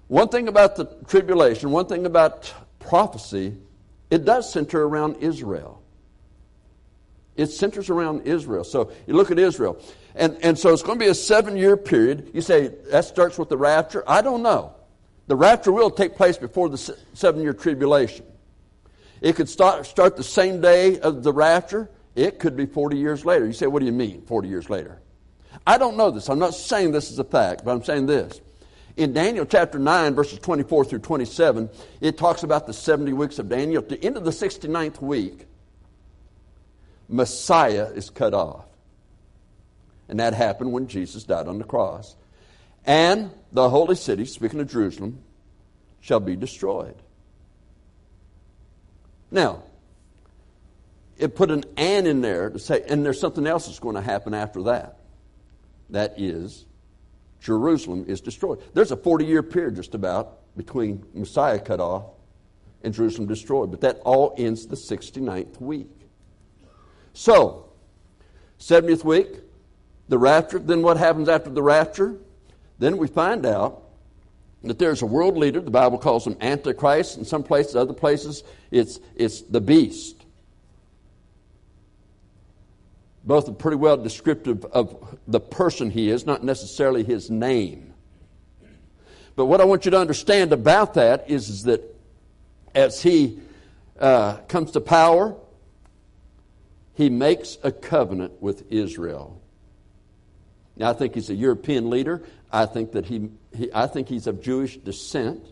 One 0.07 0.29
thing 0.29 0.47
about 0.47 0.75
the 0.75 0.85
tribulation, 1.07 1.71
one 1.71 1.87
thing 1.87 2.05
about 2.05 2.53
prophecy, 2.79 3.57
it 4.09 4.23
does 4.23 4.51
center 4.51 4.83
around 4.83 5.17
Israel. 5.17 5.81
It 7.37 7.47
centers 7.47 7.89
around 7.89 8.27
Israel. 8.27 8.63
So 8.63 8.91
you 9.07 9.15
look 9.15 9.31
at 9.31 9.39
Israel. 9.39 9.81
And, 10.15 10.37
and 10.43 10.59
so 10.59 10.73
it's 10.73 10.83
going 10.83 10.99
to 10.99 11.05
be 11.05 11.09
a 11.09 11.15
seven 11.15 11.55
year 11.55 11.77
period. 11.77 12.29
You 12.33 12.41
say 12.41 12.67
that 12.91 13.05
starts 13.05 13.39
with 13.39 13.49
the 13.49 13.57
rapture. 13.57 14.03
I 14.05 14.21
don't 14.21 14.43
know. 14.43 14.75
The 15.31 15.37
rapture 15.37 15.71
will 15.71 15.89
take 15.89 16.17
place 16.17 16.35
before 16.35 16.67
the 16.67 16.77
seven 17.13 17.41
year 17.41 17.53
tribulation. 17.53 18.25
It 19.21 19.37
could 19.37 19.47
start, 19.47 19.85
start 19.85 20.17
the 20.17 20.25
same 20.25 20.59
day 20.59 20.99
of 20.99 21.23
the 21.23 21.31
rapture. 21.31 21.89
It 22.15 22.37
could 22.37 22.57
be 22.57 22.65
40 22.65 22.97
years 22.97 23.23
later. 23.23 23.45
You 23.45 23.53
say, 23.53 23.67
what 23.67 23.79
do 23.79 23.85
you 23.85 23.93
mean, 23.93 24.23
40 24.23 24.49
years 24.49 24.69
later? 24.69 24.99
I 25.65 25.77
don't 25.77 25.95
know 25.95 26.11
this. 26.11 26.27
I'm 26.27 26.37
not 26.37 26.53
saying 26.53 26.91
this 26.91 27.11
is 27.11 27.17
a 27.17 27.23
fact, 27.23 27.63
but 27.63 27.71
I'm 27.71 27.81
saying 27.81 28.07
this. 28.07 28.41
In 28.97 29.13
Daniel 29.13 29.45
chapter 29.45 29.79
9, 29.79 30.15
verses 30.15 30.37
24 30.39 30.83
through 30.83 30.99
27, 30.99 31.69
it 32.01 32.17
talks 32.17 32.43
about 32.43 32.67
the 32.67 32.73
70 32.73 33.13
weeks 33.13 33.39
of 33.39 33.47
Daniel. 33.47 33.81
At 33.81 33.87
the 33.87 34.03
end 34.03 34.17
of 34.17 34.25
the 34.25 34.31
69th 34.31 35.01
week, 35.01 35.45
Messiah 37.07 37.85
is 37.85 38.09
cut 38.09 38.33
off. 38.33 38.65
And 40.09 40.19
that 40.19 40.33
happened 40.33 40.73
when 40.73 40.87
Jesus 40.87 41.23
died 41.23 41.47
on 41.47 41.57
the 41.57 41.63
cross. 41.63 42.17
And 42.85 43.31
the 43.51 43.69
holy 43.69 43.95
city, 43.95 44.25
speaking 44.25 44.59
of 44.59 44.69
Jerusalem, 44.69 45.19
shall 45.99 46.19
be 46.19 46.35
destroyed. 46.35 46.95
Now, 49.29 49.63
it 51.17 51.35
put 51.35 51.51
an 51.51 51.63
and 51.77 52.07
in 52.07 52.21
there 52.21 52.49
to 52.49 52.59
say, 52.59 52.83
and 52.87 53.05
there's 53.05 53.19
something 53.19 53.45
else 53.45 53.67
that's 53.67 53.79
going 53.79 53.95
to 53.95 54.01
happen 54.01 54.33
after 54.33 54.63
that 54.63 54.97
that 55.91 56.19
is, 56.19 56.65
Jerusalem 57.39 58.05
is 58.07 58.21
destroyed. 58.21 58.61
There's 58.73 58.91
a 58.91 58.97
40 58.97 59.25
year 59.25 59.43
period 59.43 59.75
just 59.75 59.93
about 59.93 60.39
between 60.57 61.05
Messiah 61.13 61.59
cut 61.59 61.79
off 61.79 62.05
and 62.83 62.93
Jerusalem 62.93 63.27
destroyed, 63.27 63.71
but 63.71 63.81
that 63.81 63.99
all 64.03 64.33
ends 64.37 64.65
the 64.67 64.75
69th 64.75 65.61
week. 65.61 65.91
So, 67.13 67.69
70th 68.59 69.03
week, 69.03 69.27
the 70.07 70.17
rapture. 70.17 70.59
Then 70.59 70.81
what 70.81 70.97
happens 70.97 71.29
after 71.29 71.49
the 71.49 71.61
rapture? 71.61 72.17
Then 72.81 72.97
we 72.97 73.07
find 73.07 73.45
out 73.45 73.83
that 74.63 74.77
there's 74.77 75.01
a 75.01 75.05
world 75.05 75.37
leader. 75.37 75.61
The 75.61 75.71
Bible 75.71 75.97
calls 75.97 76.27
him 76.27 76.35
Antichrist. 76.41 77.17
In 77.17 77.25
some 77.25 77.43
places, 77.43 77.75
other 77.75 77.93
places, 77.93 78.43
it's, 78.71 78.99
it's 79.15 79.41
the 79.41 79.61
beast 79.61 80.21
both 83.23 83.47
are 83.47 83.53
pretty 83.53 83.77
well 83.77 83.97
descriptive 83.97 84.65
of 84.65 85.17
the 85.27 85.39
person 85.39 85.91
he 85.91 86.09
is, 86.09 86.25
not 86.25 86.43
necessarily 86.43 87.03
his 87.03 87.29
name. 87.29 87.93
But 89.35 89.45
what 89.45 89.61
I 89.61 89.65
want 89.65 89.85
you 89.85 89.91
to 89.91 89.99
understand 89.99 90.51
about 90.53 90.95
that 90.95 91.29
is, 91.29 91.49
is 91.49 91.63
that 91.63 91.81
as 92.73 93.01
he 93.01 93.39
uh, 93.99 94.37
comes 94.47 94.71
to 94.71 94.81
power, 94.81 95.35
he 96.93 97.09
makes 97.09 97.57
a 97.63 97.71
covenant 97.71 98.41
with 98.41 98.69
Israel. 98.71 99.41
Now, 100.75 100.89
I 100.89 100.93
think 100.93 101.15
he's 101.15 101.29
a 101.29 101.35
European 101.35 101.89
leader. 101.89 102.23
I 102.51 102.65
think 102.65 102.91
that 102.91 103.05
he, 103.05 103.29
he 103.55 103.69
I 103.73 103.87
think 103.87 104.09
he's 104.09 104.27
of 104.27 104.41
Jewish 104.41 104.77
descent. 104.77 105.45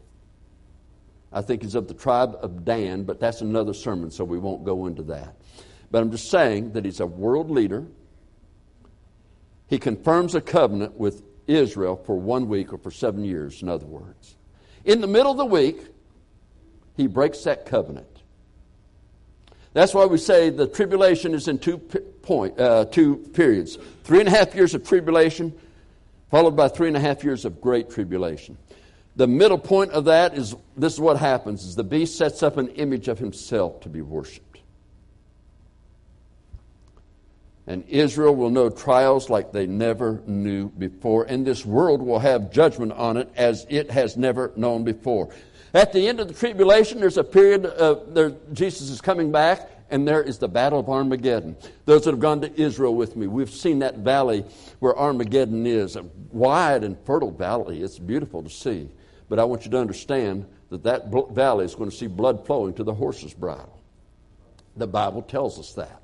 I 1.32 1.42
think 1.42 1.62
he's 1.62 1.76
of 1.76 1.88
the 1.88 1.94
tribe 1.94 2.38
of 2.42 2.66
Dan, 2.66 3.04
but 3.04 3.20
that's 3.20 3.42
another 3.42 3.74
sermon, 3.74 4.12
so 4.12 4.24
we 4.24 4.40
won't 4.40 4.66
go 4.66 4.88
into 4.88 5.04
that. 5.04 5.36
But 5.92 6.02
I'm 6.02 6.12
just 6.12 6.30
saying 6.30 6.74
that 6.74 6.86
he's 6.86 7.00
a 7.00 7.06
world 7.06 7.50
leader. 7.52 7.86
He 9.68 9.78
confirms 9.78 10.34
a 10.34 10.42
covenant 10.42 10.98
with 10.98 11.22
Israel 11.46 11.96
for 11.96 12.20
one 12.20 12.48
week 12.48 12.74
or 12.74 12.78
for 12.78 12.92
seven 12.92 13.24
years, 13.24 13.62
in 13.62 13.70
other 13.70 13.86
words. 13.86 14.36
In 14.86 15.02
the 15.02 15.08
middle 15.08 15.32
of 15.32 15.38
the 15.38 15.46
week, 15.46 15.80
he 16.98 17.08
breaks 17.08 17.44
that 17.44 17.66
covenant. 17.66 18.08
That's 19.74 19.94
why 19.94 20.06
we 20.06 20.18
say 20.18 20.50
the 20.50 20.68
tribulation 20.68 21.36
is 21.36 21.48
in 21.48 21.60
two, 21.60 21.78
point, 21.78 22.60
uh, 22.60 22.86
two 22.86 23.18
periods 23.34 23.78
three 24.04 24.20
and 24.20 24.28
a 24.28 24.32
half 24.32 24.56
years 24.56 24.74
of 24.74 24.88
tribulation, 24.88 25.54
followed 26.30 26.56
by 26.56 26.68
three 26.68 26.88
and 26.88 26.98
a 26.98 27.00
half 27.00 27.24
years 27.24 27.46
of 27.46 27.62
great 27.62 27.90
tribulation. 27.90 28.58
The 29.16 29.28
middle 29.28 29.58
point 29.58 29.92
of 29.92 30.06
that 30.06 30.38
is 30.38 30.56
this 30.78 30.94
is 30.94 31.00
what 31.00 31.18
happens 31.18 31.66
is 31.66 31.76
the 31.76 31.84
beast 31.84 32.18
sets 32.18 32.44
up 32.44 32.58
an 32.58 32.70
image 32.70 33.08
of 33.08 33.20
himself 33.20 33.82
to 33.82 33.90
be 33.90 34.02
worshiped. 34.02 34.50
and 37.70 37.88
Israel 37.88 38.36
will 38.36 38.50
know 38.50 38.68
trials 38.68 39.30
like 39.30 39.52
they 39.52 39.68
never 39.68 40.24
knew 40.26 40.70
before, 40.70 41.26
and 41.26 41.46
this 41.46 41.64
world 41.64 42.02
will 42.02 42.18
have 42.18 42.52
judgment 42.52 42.92
on 42.94 43.16
it 43.16 43.30
as 43.36 43.68
it 43.70 43.92
has 43.92 44.18
never 44.18 44.52
known 44.56 44.84
before. 44.84 45.30
At 45.76 45.94
the 45.94 46.08
end 46.08 46.20
of 46.20 46.28
the 46.28 46.34
tribulation, 46.34 47.00
there's 47.00 47.20
a 47.20 47.24
period 47.24 47.68
of 47.68 48.16
there, 48.16 48.34
Jesus 48.54 48.90
is 48.90 49.02
coming 49.02 49.32
back, 49.32 49.70
and 49.90 50.08
there 50.08 50.22
is 50.22 50.38
the 50.38 50.48
battle 50.48 50.80
of 50.80 50.90
Armageddon. 50.90 51.56
Those 51.86 52.06
that 52.06 52.12
have 52.12 52.20
gone 52.20 52.42
to 52.42 52.62
Israel 52.62 52.96
with 52.96 53.16
me, 53.16 53.28
we've 53.28 53.50
seen 53.50 53.80
that 53.80 53.98
valley 53.98 54.46
where 54.80 54.98
Armageddon 54.98 55.66
is, 55.66 55.96
a 55.96 56.06
wide 56.32 56.84
and 56.84 56.98
fertile 57.06 57.32
valley. 57.32 57.82
It's 57.82 58.00
beautiful 58.00 58.44
to 58.44 58.50
see. 58.50 58.90
But 59.28 59.40
I 59.40 59.44
want 59.44 59.66
you 59.66 59.72
to 59.72 59.80
understand 59.80 60.46
that 60.70 60.84
that 60.84 61.12
valley 61.32 61.66
is 61.66 61.76
going 61.76 61.90
to 61.90 61.96
see 61.96 62.08
blood 62.08 62.46
flowing 62.46 62.74
to 62.76 62.84
the 62.84 62.94
horse's 62.94 63.34
bridle. 63.34 63.80
The 64.78 64.88
Bible 64.88 65.22
tells 65.22 65.60
us 65.60 65.74
that. 65.74 66.02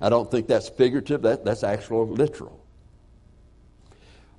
I 0.00 0.08
don't 0.08 0.30
think 0.30 0.46
that's 0.46 0.68
figurative, 0.68 1.22
that, 1.22 1.44
that's 1.44 1.64
actual 1.64 2.06
literal. 2.06 2.60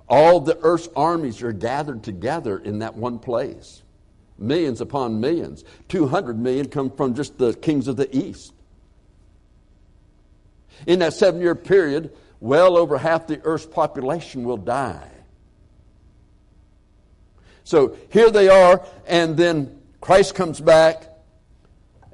All 0.09 0.39
the 0.39 0.57
earth's 0.61 0.89
armies 0.95 1.41
are 1.41 1.51
gathered 1.51 2.03
together 2.03 2.59
in 2.59 2.79
that 2.79 2.95
one 2.95 3.19
place. 3.19 3.81
Millions 4.37 4.81
upon 4.81 5.19
millions. 5.19 5.63
200 5.89 6.39
million 6.39 6.67
come 6.67 6.91
from 6.91 7.15
just 7.15 7.37
the 7.37 7.53
kings 7.53 7.87
of 7.87 7.95
the 7.95 8.15
east. 8.15 8.53
In 10.85 10.99
that 10.99 11.13
seven 11.13 11.41
year 11.41 11.55
period, 11.55 12.15
well 12.39 12.77
over 12.77 12.97
half 12.97 13.27
the 13.27 13.41
earth's 13.43 13.65
population 13.65 14.43
will 14.43 14.57
die. 14.57 15.09
So 17.63 17.97
here 18.09 18.29
they 18.29 18.47
are, 18.47 18.85
and 19.07 19.35
then 19.35 19.79
Christ 19.99 20.35
comes 20.35 20.61
back 20.61 21.09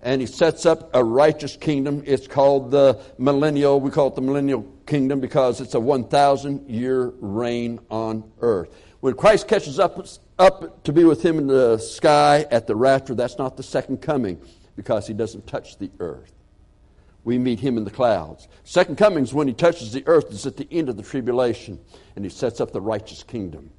and 0.02 0.20
he 0.20 0.28
sets 0.28 0.66
up 0.66 0.90
a 0.94 1.04
righteous 1.04 1.56
kingdom. 1.56 2.04
It's 2.06 2.28
called 2.28 2.72
the 2.72 3.00
millennial. 3.18 3.80
We 3.80 3.90
call 3.90 4.08
it 4.08 4.16
the 4.16 4.22
millennial 4.22 4.66
kingdom 4.86 5.20
because 5.20 5.62
it's 5.62 5.76
a 5.76 5.80
1,000 5.80 6.70
year 6.70 7.14
reign 7.20 7.80
on 7.90 8.30
earth. 8.42 8.70
When 9.00 9.14
Christ 9.14 9.48
catches 9.48 9.80
up, 9.80 10.06
up 10.40 10.84
to 10.84 10.94
be 10.94 11.04
with 11.04 11.24
him 11.24 11.38
in 11.38 11.48
the 11.48 11.78
sky 11.78 12.46
at 12.52 12.68
the 12.68 12.76
rapture, 12.76 13.16
that's 13.16 13.38
not 13.38 13.58
the 13.58 13.64
second 13.64 14.02
coming 14.02 14.42
because 14.76 15.08
he 15.08 15.14
doesn't 15.14 15.48
touch 15.48 15.78
the 15.78 15.92
earth. 16.00 16.34
We 17.24 17.38
meet 17.38 17.60
him 17.60 17.78
in 17.78 17.86
the 17.86 17.92
clouds. 17.92 18.48
Second 18.64 18.98
coming 18.98 19.24
is 19.24 19.34
when 19.34 19.48
he 19.48 19.54
touches 19.54 19.94
the 19.94 20.04
earth, 20.08 20.32
is 20.32 20.46
at 20.46 20.58
the 20.58 20.68
end 20.72 20.90
of 20.90 20.98
the 20.98 21.04
tribulation, 21.04 21.80
and 22.16 22.26
he 22.26 22.30
sets 22.30 22.60
up 22.60 22.72
the 22.72 22.82
righteous 22.82 23.24
kingdom. 23.24 23.70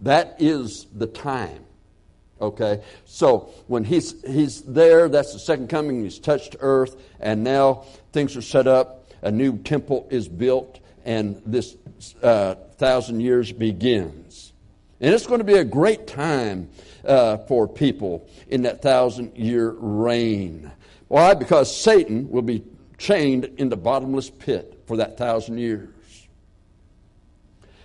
That 0.00 0.36
is 0.38 0.86
the 0.94 1.06
time. 1.06 1.64
Okay? 2.40 2.82
So 3.04 3.50
when 3.66 3.84
he's, 3.84 4.22
he's 4.24 4.62
there, 4.62 5.08
that's 5.08 5.34
the 5.34 5.38
second 5.38 5.68
coming. 5.68 6.02
He's 6.02 6.18
touched 6.18 6.56
earth, 6.60 6.96
and 7.20 7.44
now 7.44 7.84
things 8.12 8.36
are 8.36 8.42
set 8.42 8.66
up. 8.66 9.10
A 9.22 9.30
new 9.30 9.58
temple 9.58 10.06
is 10.10 10.28
built, 10.28 10.80
and 11.04 11.42
this 11.44 11.76
uh, 12.22 12.54
thousand 12.76 13.20
years 13.20 13.52
begins. 13.52 14.53
And 15.04 15.12
it's 15.12 15.26
going 15.26 15.40
to 15.40 15.44
be 15.44 15.58
a 15.58 15.64
great 15.64 16.06
time 16.06 16.70
uh, 17.04 17.36
for 17.36 17.68
people 17.68 18.26
in 18.48 18.62
that 18.62 18.80
thousand 18.80 19.36
year 19.36 19.72
reign. 19.72 20.72
Why? 21.08 21.34
Because 21.34 21.76
Satan 21.76 22.30
will 22.30 22.40
be 22.40 22.64
chained 22.96 23.44
in 23.58 23.68
the 23.68 23.76
bottomless 23.76 24.30
pit 24.30 24.80
for 24.86 24.96
that 24.96 25.18
thousand 25.18 25.58
years. 25.58 25.90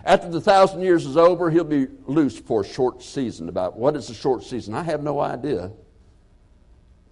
After 0.06 0.30
the 0.30 0.40
thousand 0.40 0.82
years 0.82 1.06
is 1.06 1.18
over, 1.18 1.52
he'll 1.52 1.66
be 1.66 1.88
loose 2.06 2.40
for 2.40 2.62
a 2.62 2.66
short 2.66 3.04
season. 3.04 3.50
About 3.50 3.78
what 3.78 3.98
is 3.98 4.10
a 4.10 4.16
short 4.16 4.46
season? 4.46 4.74
I 4.74 4.84
have 4.84 5.04
no 5.04 5.20
idea. 5.20 5.74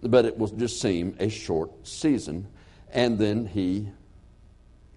But 0.01 0.23
it 0.23 0.37
will 0.37 0.47
just 0.47 0.81
seem 0.81 1.17
a 1.19 1.27
short 1.27 1.85
season. 1.85 2.47
And 2.93 3.19
then 3.19 3.45
he 3.45 3.89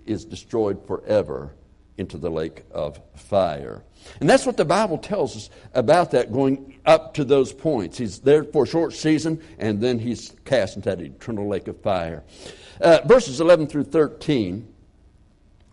is 0.06 0.24
destroyed 0.24 0.86
forever 0.86 1.50
into 2.00 2.16
the 2.16 2.30
lake 2.30 2.64
of 2.72 2.98
fire. 3.14 3.84
And 4.20 4.28
that's 4.28 4.46
what 4.46 4.56
the 4.56 4.64
Bible 4.64 4.96
tells 4.98 5.36
us 5.36 5.50
about 5.74 6.10
that 6.12 6.32
going 6.32 6.78
up 6.86 7.14
to 7.14 7.24
those 7.24 7.52
points. 7.52 7.98
He's 7.98 8.18
there 8.20 8.42
for 8.42 8.64
a 8.64 8.66
short 8.66 8.94
season, 8.94 9.40
and 9.58 9.80
then 9.80 9.98
he's 9.98 10.34
cast 10.46 10.76
into 10.76 10.88
that 10.88 11.00
eternal 11.00 11.46
lake 11.46 11.68
of 11.68 11.80
fire. 11.82 12.24
Uh, 12.80 13.00
verses 13.04 13.40
11 13.40 13.66
through 13.66 13.84
13 13.84 14.66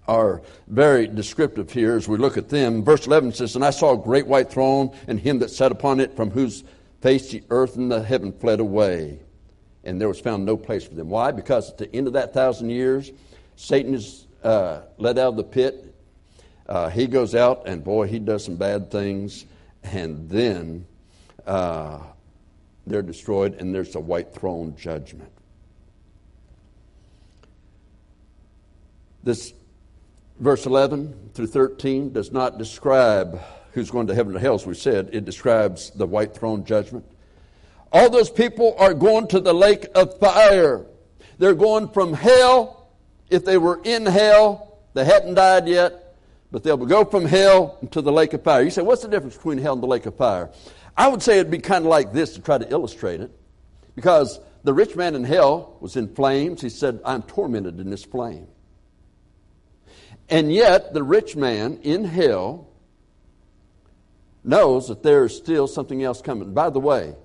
are 0.10 0.42
very 0.68 1.08
descriptive 1.08 1.72
here 1.72 1.96
as 1.96 2.08
we 2.08 2.18
look 2.18 2.38
at 2.38 2.50
them. 2.50 2.84
Verse 2.84 3.08
11 3.08 3.34
says, 3.34 3.56
And 3.56 3.64
I 3.64 3.72
saw 3.72 3.94
a 3.94 3.98
great 3.98 4.28
white 4.28 4.52
throne, 4.52 4.96
and 5.08 5.20
him 5.20 5.40
that 5.40 5.50
sat 5.50 5.72
upon 5.72 6.02
it, 6.02 6.16
from 6.16 6.30
whose 6.30 6.66
face 7.02 7.32
the 7.32 7.42
earth 7.50 7.78
and 7.78 7.90
the 7.90 8.04
heaven 8.04 8.34
fled 8.34 8.60
away. 8.60 9.20
And 9.86 10.00
there 10.02 10.10
was 10.10 10.20
found 10.20 10.46
no 10.46 10.58
place 10.58 10.86
for 10.86 10.96
them. 10.96 11.10
Why? 11.10 11.32
Because 11.32 11.70
at 11.70 11.78
the 11.78 11.94
end 11.96 12.08
of 12.08 12.14
that 12.14 12.34
thousand 12.34 12.70
years, 12.70 13.12
Satan 13.56 13.94
is 13.94 14.28
uh, 14.44 14.82
let 14.98 15.18
out 15.18 15.30
of 15.30 15.38
the 15.38 15.44
pit. 15.44 15.87
Uh, 16.68 16.90
he 16.90 17.08
goes 17.08 17.34
out, 17.34 17.68
and 17.68 17.84
boy, 17.84 18.08
he 18.08 18.20
does 18.20 18.44
some 18.44 18.56
bad 18.56 18.92
things. 18.92 19.46
And 19.84 20.30
then 20.30 20.86
uh, 21.46 22.00
they're 22.86 23.02
destroyed, 23.02 23.56
and 23.60 23.74
there's 23.74 23.96
a 23.96 24.00
white 24.00 24.34
throne 24.34 24.76
judgment. 24.78 25.32
This 29.24 29.54
verse 30.39 30.65
11 30.65 31.32
through 31.34 31.48
13 31.48 32.12
does 32.12 32.32
not 32.32 32.58
describe 32.58 33.41
who's 33.72 33.91
going 33.91 34.08
to 34.08 34.15
heaven 34.15 34.36
or 34.36 34.39
hell, 34.39 34.56
as 34.56 34.65
we 34.65 34.74
said. 34.74 35.10
It 35.13 35.26
describes 35.26 35.91
the 35.91 36.06
white 36.06 36.34
throne 36.34 36.65
judgment. 36.65 37.06
All 37.91 38.10
those 38.10 38.30
people 38.30 38.76
are 38.78 38.94
going 38.94 39.28
to 39.30 39.39
the 39.39 39.54
lake 39.54 39.88
of 39.96 40.20
fire. 40.20 40.86
They're 41.38 41.54
going 41.54 41.89
from 41.89 42.13
hell. 42.13 42.89
If 43.30 43.46
they 43.46 43.58
were 43.58 43.82
in 43.84 44.06
hell, 44.06 44.80
they 44.94 45.06
hadn't 45.06 45.36
died 45.36 45.68
yet, 45.68 46.07
but 46.52 46.64
they'll 46.64 46.78
go 46.78 47.04
from 47.06 47.26
hell 47.26 47.78
to 47.92 48.02
the 48.02 48.12
lake 48.12 48.34
of 48.34 48.44
fire. 48.44 48.64
You 48.64 48.70
say, 48.70 48.82
what's 48.82 49.02
the 49.02 49.08
difference 49.08 49.36
between 49.36 49.58
hell 49.58 49.74
and 49.74 49.84
the 49.84 49.88
lake 49.88 50.06
of 50.06 50.16
fire? 50.16 50.50
I 50.96 51.08
would 51.08 51.22
say 51.22 51.40
it'd 51.40 51.52
be 51.52 51.60
kind 51.60 51.86
of 51.86 51.90
like 51.90 52.14
this 52.14 52.34
to 52.34 52.42
try 52.42 52.58
to 52.58 52.70
illustrate 52.70 53.22
it. 53.22 53.32
Because 53.96 54.40
the 54.64 54.74
rich 54.74 54.96
man 54.96 55.16
in 55.16 55.24
hell 55.24 55.78
was 55.80 55.96
in 55.96 56.14
flames. 56.14 56.62
He 56.62 56.70
said, 56.70 57.00
I'm 57.04 57.24
tormented 57.24 57.80
in 57.80 57.90
this 57.90 58.04
flame. 58.04 58.48
And 60.30 60.52
yet, 60.54 60.94
the 60.94 61.04
rich 61.04 61.36
man 61.36 61.80
in 61.84 62.04
hell 62.04 62.68
knows 64.44 64.88
that 64.88 65.04
there 65.04 65.26
is 65.26 65.36
still 65.36 65.68
something 65.68 66.04
else 66.04 66.22
coming. 66.22 66.54
By 66.54 66.70
the 66.70 66.80
way, 66.80 67.16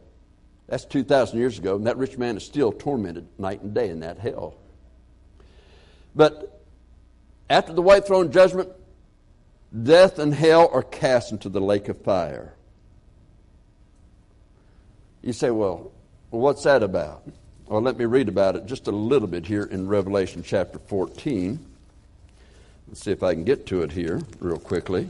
that's 0.69 0.85
2,000 0.85 1.39
years 1.39 1.59
ago, 1.59 1.77
and 1.77 1.87
that 1.87 1.97
rich 1.97 2.17
man 2.17 2.37
is 2.37 2.45
still 2.45 2.73
tormented 2.73 3.27
night 3.39 3.63
and 3.63 3.75
day 3.75 3.89
in 3.89 4.01
that 4.01 4.19
hell. 4.19 4.57
But 6.15 6.63
after 7.51 7.73
the 7.73 7.83
white 7.83 8.07
throne 8.07 8.31
judgment, 8.33 8.71
death 9.81 10.19
and 10.19 10.35
hell 10.35 10.71
are 10.73 10.83
cast 10.83 11.33
into 11.33 11.49
the 11.49 11.61
lake 11.61 11.89
of 11.89 12.01
fire. 12.03 12.53
You 15.23 15.33
say, 15.33 15.51
well, 15.51 15.93
what's 16.31 16.65
that 16.65 16.83
about? 16.83 17.23
Well, 17.67 17.81
let 17.81 17.97
me 17.97 18.05
read 18.05 18.29
about 18.29 18.57
it 18.57 18.67
just 18.67 18.87
a 18.89 18.91
little 18.91 19.29
bit 19.29 19.47
here 19.47 19.65
in 19.65 19.89
Revelation 19.89 20.43
chapter 20.43 20.79
14. 20.79 21.59
Let's 22.89 23.01
see 23.03 23.13
if 23.13 23.23
I 23.23 23.33
can 23.33 23.45
get 23.45 23.67
to 23.67 23.83
it 23.83 23.93
here 23.93 24.21
real 24.41 24.59
quickly. 24.59 25.09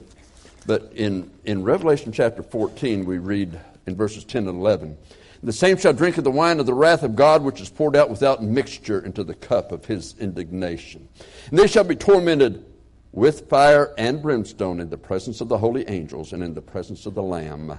But 0.67 0.93
in, 0.95 1.31
in 1.45 1.65
Revelation 1.65 2.13
chapter 2.13 2.43
14, 2.43 3.05
we 3.05 3.19
read 3.19 3.59
in 3.87 3.97
verses 3.97 4.25
10 4.25 4.47
and 4.47 4.61
11 4.61 4.97
The 5.43 5.53
same 5.53 5.77
shall 5.77 5.93
drink 5.93 6.19
of 6.19 6.25
the 6.25 6.31
wine 6.31 6.61
of 6.61 6.67
the 6.67 6.75
wrath 6.75 7.03
of 7.03 7.17
God, 7.17 7.43
which 7.43 7.61
is 7.61 7.69
poured 7.69 7.97
out 7.97 8.11
without 8.11 8.43
mixture 8.45 9.01
into 9.01 9.25
the 9.25 9.35
cup 9.35 9.73
of 9.73 9.87
his 9.87 10.15
indignation. 10.21 11.09
And 11.51 11.59
they 11.59 11.67
shall 11.67 11.85
be 11.85 11.97
tormented 11.97 12.65
with 13.13 13.49
fire 13.49 13.95
and 13.99 14.23
brimstone 14.23 14.81
in 14.81 14.89
the 14.89 14.97
presence 14.97 15.41
of 15.41 15.49
the 15.49 15.59
holy 15.59 15.87
angels 15.89 16.33
and 16.33 16.43
in 16.43 16.55
the 16.55 16.63
presence 16.63 17.07
of 17.07 17.15
the 17.15 17.23
Lamb. 17.23 17.79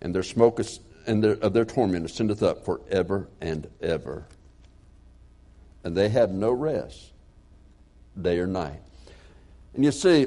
And 0.00 0.14
their 0.14 0.22
smoke 0.22 0.60
is, 0.60 0.80
and 1.06 1.22
their, 1.22 1.32
of 1.32 1.52
their 1.52 1.64
torment 1.64 2.04
ascendeth 2.04 2.42
up 2.42 2.64
forever 2.64 3.28
and 3.40 3.68
ever. 3.82 4.26
And 5.82 5.96
they 5.96 6.08
have 6.10 6.30
no 6.30 6.52
rest, 6.52 7.12
day 8.20 8.38
or 8.38 8.46
night. 8.46 8.80
And 9.74 9.84
you 9.84 9.92
see, 9.92 10.24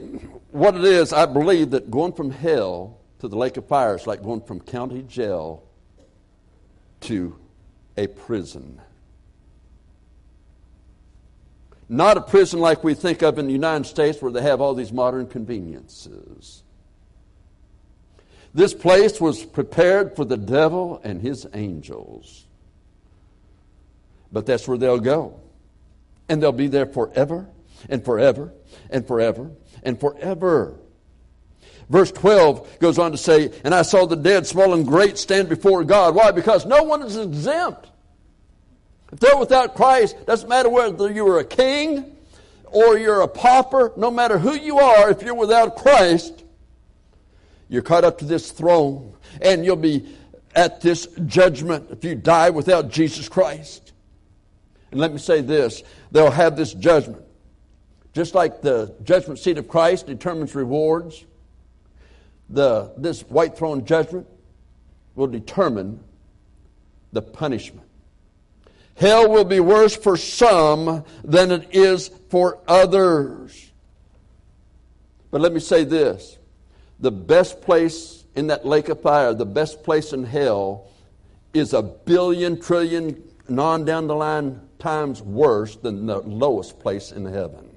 what 0.51 0.75
it 0.75 0.83
is, 0.83 1.11
I 1.13 1.25
believe 1.25 1.71
that 1.71 1.89
going 1.89 2.13
from 2.13 2.29
hell 2.29 2.97
to 3.19 3.27
the 3.27 3.35
lake 3.35 3.57
of 3.57 3.67
fire 3.67 3.95
is 3.95 4.05
like 4.05 4.21
going 4.21 4.41
from 4.41 4.59
county 4.59 5.01
jail 5.03 5.63
to 7.01 7.35
a 7.97 8.07
prison. 8.07 8.79
Not 11.89 12.17
a 12.17 12.21
prison 12.21 12.59
like 12.59 12.83
we 12.83 12.93
think 12.93 13.23
of 13.23 13.39
in 13.39 13.47
the 13.47 13.51
United 13.51 13.87
States 13.87 14.21
where 14.21 14.31
they 14.31 14.43
have 14.43 14.61
all 14.61 14.75
these 14.75 14.93
modern 14.93 15.25
conveniences. 15.25 16.61
This 18.53 18.75
place 18.75 19.19
was 19.19 19.43
prepared 19.43 20.15
for 20.15 20.23
the 20.23 20.37
devil 20.37 21.01
and 21.03 21.19
his 21.19 21.47
angels. 21.53 22.45
But 24.31 24.45
that's 24.45 24.67
where 24.67 24.77
they'll 24.77 24.99
go. 24.99 25.39
And 26.27 26.41
they'll 26.41 26.51
be 26.51 26.67
there 26.67 26.85
forever 26.85 27.47
and 27.89 28.05
forever 28.05 28.53
and 28.91 29.07
forever 29.07 29.51
and 29.81 29.99
forever. 29.99 30.75
Verse 31.89 32.11
12 32.11 32.79
goes 32.79 32.99
on 32.99 33.11
to 33.11 33.17
say, 33.17 33.51
And 33.63 33.73
I 33.73 33.81
saw 33.81 34.05
the 34.05 34.15
dead, 34.15 34.45
small 34.45 34.75
and 34.75 34.85
great, 34.85 35.17
stand 35.17 35.49
before 35.49 35.83
God. 35.83 36.13
Why? 36.13 36.29
Because 36.29 36.67
no 36.67 36.83
one 36.83 37.01
is 37.01 37.17
exempt. 37.17 37.88
If 39.11 39.19
they're 39.19 39.37
without 39.37 39.75
Christ, 39.75 40.15
doesn't 40.25 40.47
matter 40.47 40.69
whether 40.69 41.11
you're 41.11 41.39
a 41.39 41.45
king 41.45 42.15
or 42.65 42.97
you're 42.97 43.21
a 43.21 43.27
pauper, 43.27 43.91
no 43.97 44.11
matter 44.11 44.37
who 44.37 44.53
you 44.53 44.79
are, 44.79 45.09
if 45.09 45.21
you're 45.21 45.35
without 45.35 45.75
Christ, 45.75 46.43
you're 47.67 47.81
caught 47.81 48.03
up 48.03 48.19
to 48.19 48.25
this 48.25 48.51
throne 48.51 49.13
and 49.41 49.65
you'll 49.65 49.75
be 49.75 50.15
at 50.55 50.81
this 50.81 51.07
judgment 51.25 51.87
if 51.91 52.03
you 52.03 52.15
die 52.15 52.49
without 52.49 52.89
Jesus 52.89 53.29
Christ. 53.29 53.93
And 54.91 54.99
let 54.99 55.11
me 55.11 55.19
say 55.19 55.41
this 55.41 55.83
they'll 56.11 56.31
have 56.31 56.55
this 56.55 56.73
judgment 56.73 57.23
just 58.13 58.35
like 58.35 58.61
the 58.61 58.95
judgment 59.03 59.39
seat 59.39 59.57
of 59.57 59.67
Christ 59.67 60.07
determines 60.07 60.55
rewards, 60.55 61.25
the, 62.49 62.91
this 62.97 63.21
white 63.21 63.57
throne 63.57 63.85
judgment 63.85 64.27
will 65.15 65.27
determine 65.27 65.99
the 67.13 67.21
punishment. 67.21 67.87
Hell 68.99 69.29
will 69.29 69.45
be 69.45 69.61
worse 69.61 69.95
for 69.95 70.17
some 70.17 71.05
than 71.23 71.51
it 71.51 71.69
is 71.71 72.09
for 72.29 72.59
others. 72.67 73.71
But 75.31 75.39
let 75.39 75.53
me 75.53 75.61
say 75.61 75.85
this 75.85 76.37
the 76.99 77.11
best 77.11 77.61
place 77.61 78.25
in 78.35 78.47
that 78.47 78.65
lake 78.65 78.89
of 78.89 79.01
fire, 79.01 79.33
the 79.33 79.45
best 79.45 79.83
place 79.83 80.11
in 80.11 80.25
hell, 80.25 80.87
is 81.53 81.73
a 81.73 81.81
billion 81.81 82.59
trillion 82.59 83.23
non 83.47 83.85
down 83.85 84.07
the 84.07 84.15
line 84.15 84.59
times 84.79 85.21
worse 85.21 85.77
than 85.77 86.05
the 86.05 86.19
lowest 86.19 86.77
place 86.79 87.13
in 87.13 87.25
heaven. 87.25 87.69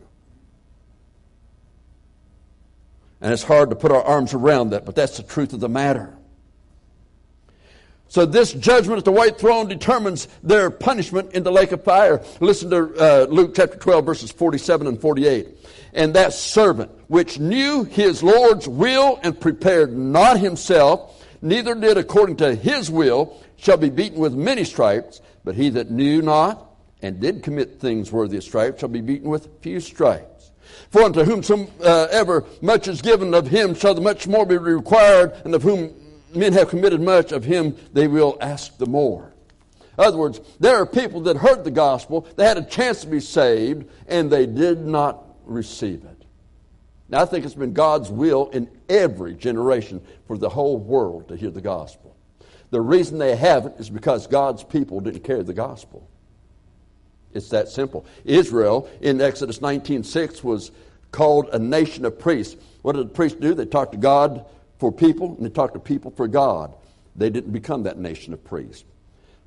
And 3.21 3.33
it's 3.33 3.45
hard 3.45 3.71
to 3.71 3.77
put 3.77 3.93
our 3.93 4.03
arms 4.03 4.35
around 4.35 4.71
that, 4.71 4.85
but 4.85 4.97
that's 4.97 5.19
the 5.19 5.23
truth 5.23 5.53
of 5.53 5.61
the 5.61 5.69
matter. 5.69 6.17
So 8.13 8.27
this 8.27 8.53
judgment 8.53 8.99
at 8.99 9.07
the 9.07 9.11
white 9.11 9.39
throne 9.39 9.69
determines 9.69 10.29
their 10.43 10.69
punishment 10.69 11.33
in 11.33 11.45
the 11.45 11.51
lake 11.51 11.73
of 11.73 11.83
fire. 11.83 12.23
Listen 12.41 12.69
to 12.69 12.95
uh, 12.95 13.27
Luke 13.31 13.55
chapter 13.57 13.79
12 13.79 14.05
verses 14.05 14.31
47 14.31 14.87
and 14.87 15.01
48. 15.01 15.49
And 15.95 16.13
that 16.13 16.35
servant 16.35 16.91
which 17.09 17.39
knew 17.39 17.85
his 17.85 18.23
Lord's 18.23 18.69
will 18.69 19.19
and 19.23 19.41
prepared 19.41 19.97
not 19.97 20.39
himself, 20.39 21.25
neither 21.41 21.75
did 21.75 21.97
according 21.97 22.37
to 22.37 22.55
his 22.55 22.91
will, 22.91 23.41
shall 23.57 23.79
be 23.79 23.89
beaten 23.89 24.19
with 24.19 24.35
many 24.35 24.65
stripes. 24.65 25.23
But 25.43 25.55
he 25.55 25.71
that 25.71 25.91
knew 25.91 26.21
not 26.21 26.71
and 27.01 27.19
did 27.19 27.43
commit 27.43 27.81
things 27.81 28.13
worthy 28.13 28.37
of 28.37 28.45
stripes 28.45 28.81
shall 28.81 28.91
be 28.91 29.01
beaten 29.01 29.31
with 29.31 29.49
few 29.63 29.81
stripes. 29.81 30.53
For 30.91 31.01
unto 31.01 31.25
whomsoever 31.25 32.45
much 32.61 32.89
is 32.89 33.01
given 33.01 33.33
of 33.33 33.47
him 33.47 33.75
shall 33.75 33.95
the 33.95 34.03
much 34.03 34.29
more 34.29 34.45
be 34.45 34.59
required, 34.59 35.33
and 35.47 35.55
of 35.55 35.63
whom 35.63 35.95
men 36.35 36.53
have 36.53 36.69
committed 36.69 37.01
much, 37.01 37.33
of 37.33 37.45
him 37.45 37.77
they 37.93 38.09
will 38.09 38.37
ask 38.41 38.77
the 38.79 38.87
more. 38.87 39.33
In 39.99 40.05
other 40.05 40.17
words, 40.17 40.41
there 40.59 40.77
are 40.77 40.87
people 40.87 41.21
that 41.23 41.37
heard 41.37 41.65
the 41.65 41.71
gospel, 41.71 42.27
they 42.37 42.45
had 42.45 42.59
a 42.59 42.65
chance 42.65 43.03
to 43.03 43.07
be 43.07 43.21
saved, 43.21 43.89
and 44.09 44.31
they 44.31 44.47
did 44.47 44.87
not 44.87 45.25
receive 45.45 46.05
it. 46.05 46.25
Now, 47.09 47.21
I 47.21 47.25
think 47.27 47.45
it's 47.45 47.55
been 47.55 47.75
God's 47.75 48.11
will 48.11 48.49
in 48.51 48.71
every 48.89 49.35
generation 49.35 50.01
for 50.27 50.39
the 50.39 50.49
whole 50.49 50.79
world 50.79 51.29
to 51.29 51.37
hear 51.37 51.51
the 51.51 51.61
gospel. 51.61 52.17
The 52.71 52.81
reason 52.81 53.19
they 53.19 53.37
haven't 53.37 53.79
is 53.79 53.91
because 53.91 54.27
God's 54.27 54.65
people 54.65 55.01
didn't 55.01 55.25
carry 55.25 55.43
the 55.43 55.53
gospel. 55.53 56.09
It's 57.35 57.51
that 57.51 57.69
simple. 57.69 58.07
Israel 58.25 58.89
in 59.03 59.21
Exodus 59.21 59.61
19:6 59.61 60.43
was 60.43 60.71
called 61.11 61.51
a 61.53 61.59
nation 61.59 62.07
of 62.07 62.19
priests. 62.19 62.57
What 62.81 62.97
did 62.97 63.09
the 63.09 63.13
priests 63.13 63.39
do? 63.39 63.53
They 63.53 63.67
talked 63.67 63.93
to 63.93 63.99
God 63.99 64.47
for 64.83 64.91
people, 64.91 65.37
and 65.37 65.47
they 65.47 65.49
talked 65.49 65.75
to 65.75 65.79
people 65.79 66.11
for 66.11 66.27
God. 66.27 66.75
They 67.15 67.31
didn't 67.31 67.53
become 67.53 67.85
that 67.85 67.99
nation 67.99 68.33
of 68.33 68.43
priests. 68.43 68.83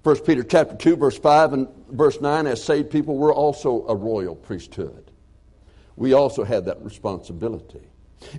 1 0.04 0.20
Peter 0.20 0.44
chapter 0.44 0.78
2, 0.78 0.96
verse 0.96 1.18
5 1.18 1.52
and 1.52 1.68
verse 1.90 2.22
9, 2.22 2.48
as 2.48 2.64
saved 2.64 2.90
people, 2.90 3.18
we're 3.18 3.34
also 3.34 3.86
a 3.90 3.94
royal 3.94 4.34
priesthood. 4.34 5.12
We 5.98 6.14
also 6.14 6.46
have 6.46 6.64
that 6.66 6.82
responsibility. 6.82 7.82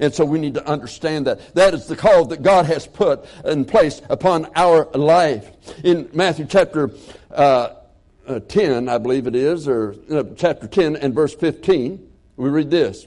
And 0.00 0.14
so 0.14 0.24
we 0.24 0.38
need 0.38 0.54
to 0.54 0.66
understand 0.66 1.26
that. 1.26 1.54
That 1.54 1.74
is 1.74 1.87
the 1.87 1.96
call 1.96 2.24
that 2.28 2.40
God 2.40 2.64
has 2.64 2.87
put 2.87 3.26
in 3.44 3.66
place 3.66 4.00
upon 4.09 4.48
our 4.56 4.87
life. 4.92 5.50
In 5.85 6.09
Matthew 6.14 6.46
chapter 6.48 6.92
uh, 7.30 7.74
uh, 8.26 8.40
10, 8.40 8.88
I 8.88 8.96
believe 8.96 9.26
it 9.26 9.37
is, 9.37 9.68
or 9.68 9.96
uh, 10.11 10.24
chapter 10.35 10.66
10 10.66 10.96
and 10.96 11.14
verse 11.14 11.35
15, 11.35 12.11
we 12.38 12.48
read 12.48 12.70
this 12.70 13.06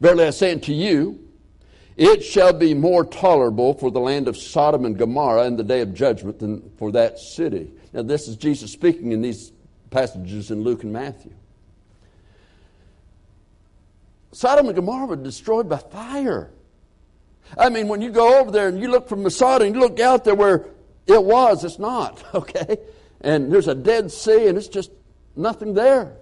Verily 0.00 0.24
I 0.24 0.30
say 0.30 0.50
unto 0.50 0.72
you, 0.72 1.23
it 1.96 2.24
shall 2.24 2.52
be 2.52 2.74
more 2.74 3.04
tolerable 3.04 3.74
for 3.74 3.90
the 3.90 4.00
land 4.00 4.26
of 4.26 4.36
Sodom 4.36 4.84
and 4.84 4.98
Gomorrah 4.98 5.46
in 5.46 5.56
the 5.56 5.62
day 5.62 5.80
of 5.80 5.94
judgment 5.94 6.40
than 6.40 6.70
for 6.76 6.90
that 6.92 7.18
city. 7.18 7.72
Now, 7.92 8.02
this 8.02 8.26
is 8.26 8.36
Jesus 8.36 8.72
speaking 8.72 9.12
in 9.12 9.22
these 9.22 9.52
passages 9.90 10.50
in 10.50 10.62
Luke 10.62 10.82
and 10.82 10.92
Matthew. 10.92 11.32
Sodom 14.32 14.66
and 14.66 14.74
Gomorrah 14.74 15.06
were 15.06 15.16
destroyed 15.16 15.68
by 15.68 15.78
fire. 15.78 16.50
I 17.56 17.68
mean, 17.68 17.86
when 17.86 18.00
you 18.00 18.10
go 18.10 18.40
over 18.40 18.50
there 18.50 18.66
and 18.66 18.80
you 18.80 18.88
look 18.88 19.08
from 19.08 19.22
Masada 19.22 19.64
and 19.64 19.74
you 19.74 19.80
look 19.80 20.00
out 20.00 20.24
there 20.24 20.34
where 20.34 20.66
it 21.06 21.22
was, 21.22 21.64
it's 21.64 21.78
not, 21.78 22.24
okay? 22.34 22.78
And 23.20 23.52
there's 23.52 23.68
a 23.68 23.74
Dead 23.74 24.10
Sea 24.10 24.48
and 24.48 24.58
it's 24.58 24.66
just 24.66 24.90
nothing 25.36 25.74
there. 25.74 26.16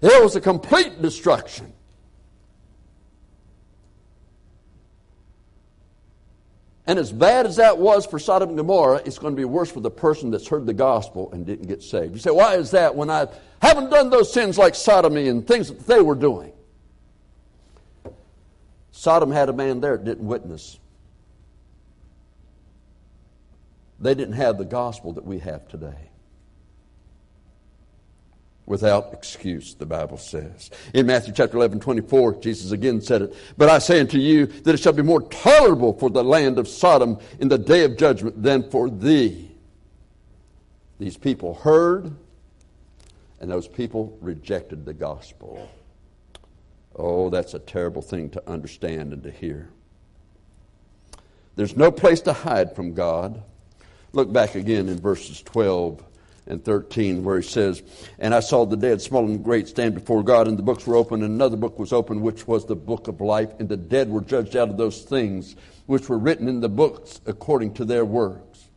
It 0.00 0.22
was 0.22 0.36
a 0.36 0.40
complete 0.40 1.02
destruction. 1.02 1.72
And 6.90 6.98
as 6.98 7.12
bad 7.12 7.46
as 7.46 7.54
that 7.54 7.78
was 7.78 8.04
for 8.04 8.18
Sodom 8.18 8.48
and 8.48 8.58
Gomorrah, 8.58 9.00
it's 9.04 9.16
going 9.16 9.32
to 9.32 9.36
be 9.36 9.44
worse 9.44 9.70
for 9.70 9.78
the 9.78 9.92
person 9.92 10.32
that's 10.32 10.48
heard 10.48 10.66
the 10.66 10.74
gospel 10.74 11.30
and 11.32 11.46
didn't 11.46 11.68
get 11.68 11.84
saved. 11.84 12.14
You 12.14 12.18
say, 12.18 12.32
why 12.32 12.56
is 12.56 12.72
that 12.72 12.96
when 12.96 13.08
I 13.08 13.28
haven't 13.62 13.90
done 13.90 14.10
those 14.10 14.32
sins 14.32 14.58
like 14.58 14.74
sodomy 14.74 15.28
and 15.28 15.46
things 15.46 15.68
that 15.68 15.86
they 15.86 16.00
were 16.00 16.16
doing? 16.16 16.50
Sodom 18.90 19.30
had 19.30 19.48
a 19.48 19.52
man 19.52 19.80
there 19.80 19.98
that 19.98 20.04
didn't 20.04 20.26
witness. 20.26 20.80
They 24.00 24.16
didn't 24.16 24.34
have 24.34 24.58
the 24.58 24.64
gospel 24.64 25.12
that 25.12 25.24
we 25.24 25.38
have 25.38 25.68
today 25.68 26.10
without 28.70 29.12
excuse, 29.12 29.74
the 29.74 29.84
Bible 29.84 30.16
says. 30.16 30.70
In 30.94 31.04
Matthew 31.04 31.34
chapter 31.34 31.56
11, 31.56 31.80
24, 31.80 32.36
Jesus 32.36 32.70
again 32.70 33.00
said 33.00 33.22
it. 33.22 33.34
But 33.58 33.68
I 33.68 33.80
say 33.80 33.98
unto 33.98 34.16
you 34.16 34.46
that 34.46 34.74
it 34.76 34.78
shall 34.78 34.92
be 34.92 35.02
more 35.02 35.22
tolerable 35.22 35.92
for 35.92 36.08
the 36.08 36.22
land 36.22 36.56
of 36.56 36.68
Sodom 36.68 37.18
in 37.40 37.48
the 37.48 37.58
day 37.58 37.84
of 37.84 37.96
judgment 37.96 38.40
than 38.40 38.70
for 38.70 38.88
thee. 38.88 39.50
These 41.00 41.16
people 41.16 41.54
heard, 41.54 42.14
and 43.40 43.50
those 43.50 43.66
people 43.66 44.16
rejected 44.20 44.86
the 44.86 44.94
gospel. 44.94 45.68
Oh, 46.94 47.28
that's 47.28 47.54
a 47.54 47.58
terrible 47.58 48.02
thing 48.02 48.30
to 48.30 48.48
understand 48.48 49.12
and 49.12 49.22
to 49.24 49.32
hear. 49.32 49.68
There's 51.56 51.76
no 51.76 51.90
place 51.90 52.20
to 52.22 52.32
hide 52.32 52.76
from 52.76 52.94
God. 52.94 53.42
Look 54.12 54.32
back 54.32 54.54
again 54.54 54.88
in 54.88 55.00
verses 55.00 55.42
12 55.42 56.04
and 56.46 56.64
13, 56.64 57.22
where 57.22 57.40
he 57.40 57.46
says, 57.46 57.82
And 58.18 58.34
I 58.34 58.40
saw 58.40 58.64
the 58.64 58.76
dead, 58.76 59.00
small 59.00 59.24
and 59.24 59.42
great, 59.42 59.68
stand 59.68 59.94
before 59.94 60.22
God, 60.22 60.48
and 60.48 60.58
the 60.58 60.62
books 60.62 60.86
were 60.86 60.96
open, 60.96 61.22
and 61.22 61.34
another 61.34 61.56
book 61.56 61.78
was 61.78 61.92
opened, 61.92 62.22
which 62.22 62.46
was 62.46 62.66
the 62.66 62.76
book 62.76 63.08
of 63.08 63.20
life. 63.20 63.50
And 63.58 63.68
the 63.68 63.76
dead 63.76 64.10
were 64.10 64.20
judged 64.20 64.56
out 64.56 64.68
of 64.68 64.76
those 64.76 65.02
things 65.02 65.56
which 65.86 66.08
were 66.08 66.18
written 66.18 66.48
in 66.48 66.60
the 66.60 66.68
books 66.68 67.20
according 67.26 67.74
to 67.74 67.84
their 67.84 68.04
works. 68.04 68.68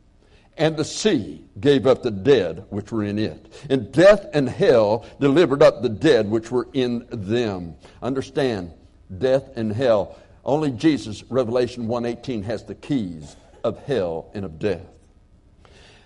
And 0.57 0.77
the 0.77 0.85
sea 0.85 1.43
gave 1.59 1.87
up 1.87 2.03
the 2.03 2.11
dead 2.11 2.65
which 2.69 2.91
were 2.91 3.03
in 3.03 3.17
it. 3.17 3.51
And 3.69 3.91
death 3.91 4.27
and 4.33 4.47
hell 4.47 5.05
delivered 5.19 5.63
up 5.63 5.81
the 5.81 5.89
dead 5.89 6.29
which 6.29 6.51
were 6.51 6.67
in 6.73 7.05
them. 7.09 7.75
Understand, 8.01 8.71
death 9.17 9.49
and 9.55 9.73
hell. 9.73 10.17
Only 10.45 10.71
Jesus, 10.71 11.23
Revelation 11.29 11.87
1.18, 11.87 12.43
has 12.43 12.63
the 12.63 12.75
keys 12.75 13.35
of 13.63 13.83
hell 13.85 14.29
and 14.33 14.45
of 14.45 14.59
death. 14.59 14.85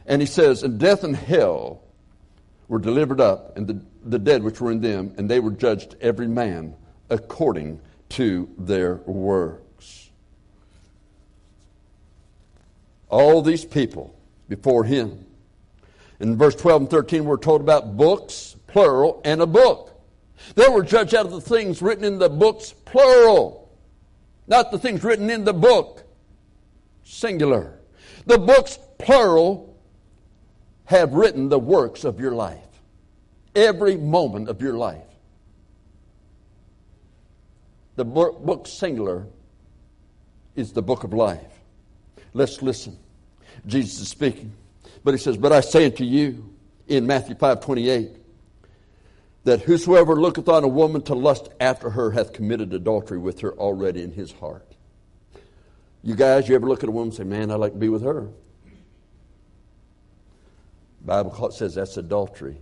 And 0.07 0.21
he 0.21 0.25
says, 0.25 0.63
And 0.63 0.79
death 0.79 1.03
and 1.03 1.15
hell 1.15 1.81
were 2.67 2.79
delivered 2.79 3.21
up, 3.21 3.57
and 3.57 3.67
the, 3.67 3.81
the 4.03 4.19
dead 4.19 4.41
which 4.43 4.59
were 4.59 4.71
in 4.71 4.81
them, 4.81 5.13
and 5.17 5.29
they 5.29 5.39
were 5.39 5.51
judged 5.51 5.95
every 6.01 6.27
man 6.27 6.75
according 7.09 7.79
to 8.09 8.49
their 8.57 8.95
works. 8.95 10.09
All 13.09 13.41
these 13.41 13.63
people 13.63 14.17
before 14.49 14.83
him. 14.83 15.25
In 16.19 16.37
verse 16.37 16.55
12 16.55 16.83
and 16.83 16.91
13, 16.91 17.25
we're 17.25 17.37
told 17.37 17.61
about 17.61 17.95
books, 17.95 18.55
plural, 18.67 19.21
and 19.23 19.41
a 19.41 19.45
book. 19.45 19.93
They 20.55 20.67
were 20.67 20.83
judged 20.83 21.15
out 21.15 21.25
of 21.25 21.31
the 21.31 21.41
things 21.41 21.81
written 21.81 22.03
in 22.03 22.17
the 22.19 22.29
books, 22.29 22.73
plural, 22.85 23.69
not 24.47 24.71
the 24.71 24.79
things 24.79 25.03
written 25.03 25.29
in 25.29 25.43
the 25.43 25.53
book, 25.53 26.03
singular. 27.03 27.79
The 28.25 28.37
books, 28.37 28.79
plural, 28.97 29.66
have 30.87 31.13
written 31.13 31.49
the 31.49 31.59
works 31.59 32.03
of 32.03 32.19
your 32.19 32.31
life. 32.31 32.63
Every 33.55 33.97
moment 33.97 34.49
of 34.49 34.61
your 34.61 34.73
life. 34.73 35.03
The 37.97 38.05
book 38.05 38.67
singular 38.67 39.27
is 40.55 40.71
the 40.71 40.81
book 40.81 41.03
of 41.03 41.13
life. 41.13 41.41
Let's 42.33 42.61
listen. 42.61 42.97
Jesus 43.65 43.99
is 43.99 44.07
speaking. 44.07 44.53
But 45.03 45.13
he 45.13 45.17
says, 45.17 45.35
But 45.35 45.51
I 45.51 45.61
say 45.61 45.85
unto 45.85 46.03
you 46.03 46.53
in 46.87 47.05
Matthew 47.05 47.35
5 47.35 47.61
28, 47.61 48.11
that 49.43 49.61
whosoever 49.61 50.15
looketh 50.15 50.47
on 50.47 50.63
a 50.63 50.67
woman 50.67 51.01
to 51.03 51.15
lust 51.15 51.49
after 51.59 51.89
her 51.89 52.11
hath 52.11 52.33
committed 52.33 52.73
adultery 52.73 53.17
with 53.17 53.41
her 53.41 53.53
already 53.53 54.03
in 54.03 54.11
his 54.11 54.31
heart. 54.31 54.75
You 56.03 56.15
guys, 56.15 56.47
you 56.47 56.55
ever 56.55 56.67
look 56.67 56.83
at 56.83 56.89
a 56.89 56.91
woman 56.91 57.09
and 57.09 57.17
say, 57.17 57.23
Man, 57.23 57.51
I'd 57.51 57.55
like 57.55 57.73
to 57.73 57.79
be 57.79 57.89
with 57.89 58.03
her? 58.03 58.29
Bible 61.07 61.51
says 61.51 61.73
that's 61.73 61.97
adultery. 61.97 62.57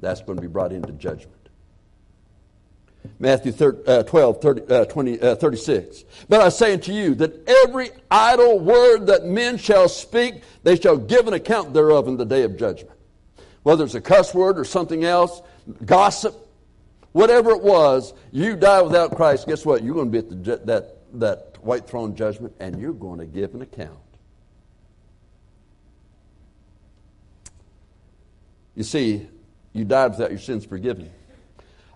That's 0.00 0.22
going 0.22 0.36
to 0.36 0.42
be 0.42 0.48
brought 0.48 0.72
into 0.72 0.92
judgment. 0.92 1.34
Matthew 3.18 3.52
12, 3.52 4.40
30, 4.40 4.62
uh, 4.72 4.84
20, 4.84 5.20
uh, 5.20 5.34
36. 5.34 6.04
But 6.28 6.40
I 6.40 6.50
say 6.50 6.72
unto 6.72 6.92
you 6.92 7.16
that 7.16 7.48
every 7.66 7.90
idle 8.10 8.60
word 8.60 9.06
that 9.08 9.24
men 9.24 9.58
shall 9.58 9.88
speak, 9.88 10.42
they 10.62 10.76
shall 10.76 10.96
give 10.96 11.26
an 11.26 11.34
account 11.34 11.74
thereof 11.74 12.06
in 12.06 12.16
the 12.16 12.24
day 12.24 12.44
of 12.44 12.56
judgment. 12.56 12.96
Whether 13.64 13.84
it's 13.84 13.94
a 13.94 14.00
cuss 14.00 14.32
word 14.32 14.56
or 14.58 14.64
something 14.64 15.04
else, 15.04 15.42
gossip, 15.84 16.34
whatever 17.10 17.50
it 17.50 17.62
was, 17.62 18.14
you 18.30 18.54
die 18.54 18.82
without 18.82 19.16
Christ, 19.16 19.48
guess 19.48 19.66
what? 19.66 19.82
You're 19.82 19.94
going 19.94 20.12
to 20.12 20.22
be 20.22 20.28
at 20.28 20.44
the, 20.44 20.56
that, 20.66 20.96
that 21.18 21.58
white 21.60 21.88
throne 21.88 22.14
judgment 22.14 22.54
and 22.60 22.80
you're 22.80 22.92
going 22.92 23.18
to 23.18 23.26
give 23.26 23.54
an 23.54 23.62
account. 23.62 23.98
You 28.78 28.84
see, 28.84 29.26
you 29.72 29.84
died 29.84 30.12
without 30.12 30.30
your 30.30 30.38
sins 30.38 30.64
forgiven. 30.64 31.10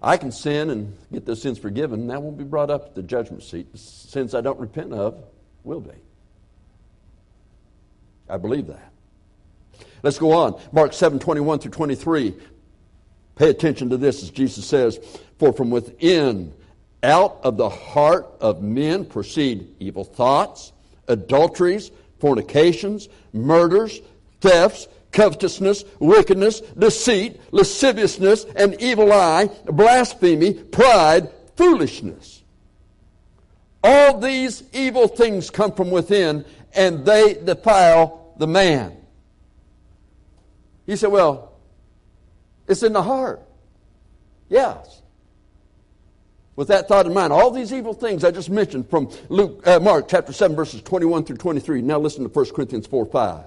I 0.03 0.16
can 0.16 0.33
sin 0.33 0.68
and 0.68 0.99
get 1.12 1.25
those 1.25 1.40
sins 1.40 1.57
forgiven, 1.57 2.01
and 2.01 2.11
that 2.11 2.21
won't 2.21 2.37
be 2.37 2.42
brought 2.42 2.71
up 2.71 2.87
at 2.87 2.95
the 2.97 3.05
judgment 3.05 3.45
seat. 3.45 3.71
The 3.71 3.79
sins 3.79 4.35
I 4.35 4.40
don't 4.40 4.59
repent 4.59 4.92
of 4.92 5.23
will 5.62 5.81
be. 5.81 5.92
I 8.29 8.37
believe 8.37 8.66
that. 8.66 8.92
Let's 10.03 10.18
go 10.18 10.33
on. 10.33 10.61
Mark 10.73 10.92
7 10.92 11.21
21 11.21 11.61
through 11.61 11.71
23. 11.71 12.35
Pay 13.37 13.49
attention 13.49 13.90
to 13.90 13.97
this 13.97 14.25
as 14.25 14.31
Jesus 14.31 14.66
says, 14.66 14.99
For 15.38 15.53
from 15.53 15.71
within, 15.71 16.53
out 17.05 17.38
of 17.45 17.59
the 17.59 17.68
heart 17.68 18.27
of 18.40 18.61
men 18.61 19.05
proceed 19.05 19.73
evil 19.79 20.03
thoughts, 20.03 20.73
adulteries, 21.07 21.92
fornications, 22.18 23.09
murders, 23.33 24.01
thefts, 24.40 24.88
covetousness, 25.12 25.85
wickedness, 25.98 26.61
deceit, 26.61 27.40
lasciviousness, 27.53 28.44
an 28.57 28.75
evil 28.81 29.12
eye, 29.12 29.48
blasphemy, 29.66 30.55
pride, 30.55 31.31
foolishness. 31.57 32.42
All 33.85 34.18
these 34.18 34.62
evil 34.72 35.09
things 35.09 35.51
come 35.51 35.72
from 35.72 35.90
within 35.90 36.44
and 36.75 37.05
they 37.05 37.35
defile 37.35 38.35
the 38.38 38.46
man. 38.46 38.96
He 40.87 40.96
said, 40.96 41.11
Well, 41.11 41.53
it's 42.66 42.83
in 42.83 42.92
the 42.92 43.03
heart. 43.03 43.42
Yes. 44.48 45.03
With 46.55 46.68
that 46.68 46.87
thought 46.87 47.07
in 47.07 47.14
mind, 47.14 47.33
all 47.33 47.51
these 47.51 47.72
evil 47.72 47.94
things 47.94 48.25
I 48.25 48.31
just 48.31 48.51
mentioned 48.51 48.90
from 48.90 49.11
Luke, 49.31 49.66
uh, 49.66 49.81
Mark 49.81 50.07
chapter 50.09 50.33
7, 50.33 50.55
verses 50.55 50.83
21 50.83 51.25
through 51.25 51.38
23. 51.38 51.81
Now 51.81 51.98
listen 51.98 52.25
to 52.25 52.29
1 52.29 52.51
Corinthians 52.51 52.87
4 52.87 53.07
5. 53.07 53.44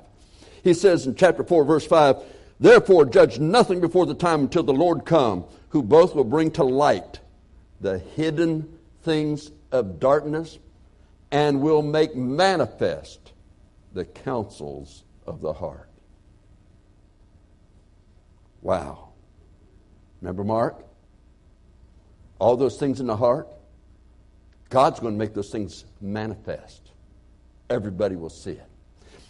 He 0.65 0.73
says 0.73 1.05
in 1.05 1.13
chapter 1.13 1.43
4, 1.43 1.63
verse 1.63 1.85
5, 1.85 2.17
Therefore 2.59 3.05
judge 3.05 3.37
nothing 3.37 3.81
before 3.81 4.07
the 4.07 4.15
time 4.15 4.41
until 4.41 4.63
the 4.63 4.73
Lord 4.73 5.05
come, 5.05 5.45
who 5.69 5.83
both 5.83 6.15
will 6.15 6.23
bring 6.23 6.49
to 6.53 6.63
light 6.63 7.19
the 7.81 7.99
hidden 7.99 8.79
things 9.03 9.51
of 9.71 9.99
darkness 9.99 10.57
and 11.31 11.61
will 11.61 11.83
make 11.83 12.15
manifest 12.15 13.33
the 13.93 14.05
counsels 14.05 15.03
of 15.27 15.39
the 15.39 15.53
heart. 15.53 15.87
Wow. 18.63 19.09
Remember 20.19 20.43
Mark? 20.43 20.83
All 22.39 22.57
those 22.57 22.79
things 22.79 22.99
in 22.99 23.05
the 23.05 23.15
heart? 23.15 23.47
God's 24.69 24.99
going 24.99 25.13
to 25.13 25.19
make 25.19 25.35
those 25.35 25.51
things 25.51 25.85
manifest. 26.01 26.89
Everybody 27.69 28.15
will 28.15 28.31
see 28.31 28.53
it. 28.53 28.67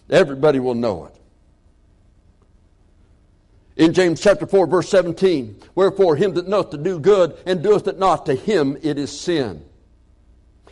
Everybody 0.10 0.60
will 0.60 0.76
know 0.76 1.08
it. 1.08 1.20
In 3.78 3.92
James 3.92 4.22
chapter 4.22 4.48
4, 4.48 4.68
verse 4.68 4.90
17, 4.90 5.62
wherefore 5.76 6.16
him 6.16 6.34
that 6.36 6.48
knoweth 6.48 6.70
to 6.70 6.78
do 6.78 6.98
good 6.98 7.38
and 7.46 7.62
doeth 7.62 7.88
it 7.88 8.00
not, 8.00 8.26
to 8.26 8.34
him 8.34 8.78
it 8.82 8.98
is 8.98 9.18
sin. 9.18 9.66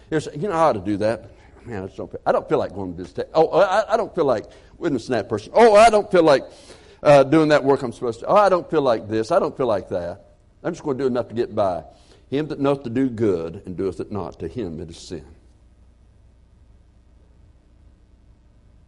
Here's, 0.09 0.27
you 0.33 0.47
know 0.47 0.53
how 0.53 0.71
to 0.71 0.79
do 0.79 0.97
that? 0.97 1.31
Man, 1.65 1.83
I, 1.83 1.87
don't 1.87 2.11
feel, 2.11 2.21
I 2.25 2.31
don't 2.31 2.47
feel 2.47 2.59
like 2.59 2.73
going 2.73 2.95
to 2.95 3.03
this. 3.03 3.13
Oh, 3.33 3.47
I, 3.49 3.93
I, 3.93 3.97
don't 3.97 4.13
feel 4.13 4.25
like 4.25 4.45
witnessing 4.77 5.13
that 5.13 5.27
person. 5.27 5.51
Oh, 5.55 5.75
I 5.75 5.89
don't 5.89 6.09
feel 6.11 6.23
like 6.23 6.43
uh, 7.01 7.23
doing 7.23 7.49
that 7.49 7.63
work 7.63 7.81
I'm 7.83 7.91
supposed 7.91 8.21
to. 8.21 8.25
Oh, 8.27 8.35
I 8.35 8.49
don't 8.49 8.69
feel 8.69 8.81
like 8.81 9.07
this. 9.07 9.31
I 9.31 9.39
don't 9.39 9.55
feel 9.55 9.67
like 9.67 9.89
that. 9.89 10.35
I'm 10.63 10.73
just 10.73 10.83
going 10.83 10.97
to 10.97 11.03
do 11.03 11.07
enough 11.07 11.27
to 11.29 11.35
get 11.35 11.53
by. 11.53 11.83
Him 12.29 12.47
that 12.47 12.59
knoweth 12.59 12.83
to 12.83 12.89
do 12.89 13.09
good 13.09 13.63
and 13.65 13.77
doeth 13.77 13.99
it 13.99 14.11
not, 14.11 14.39
to 14.39 14.47
him 14.47 14.79
it 14.79 14.89
is 14.89 14.97
sin. 14.97 15.25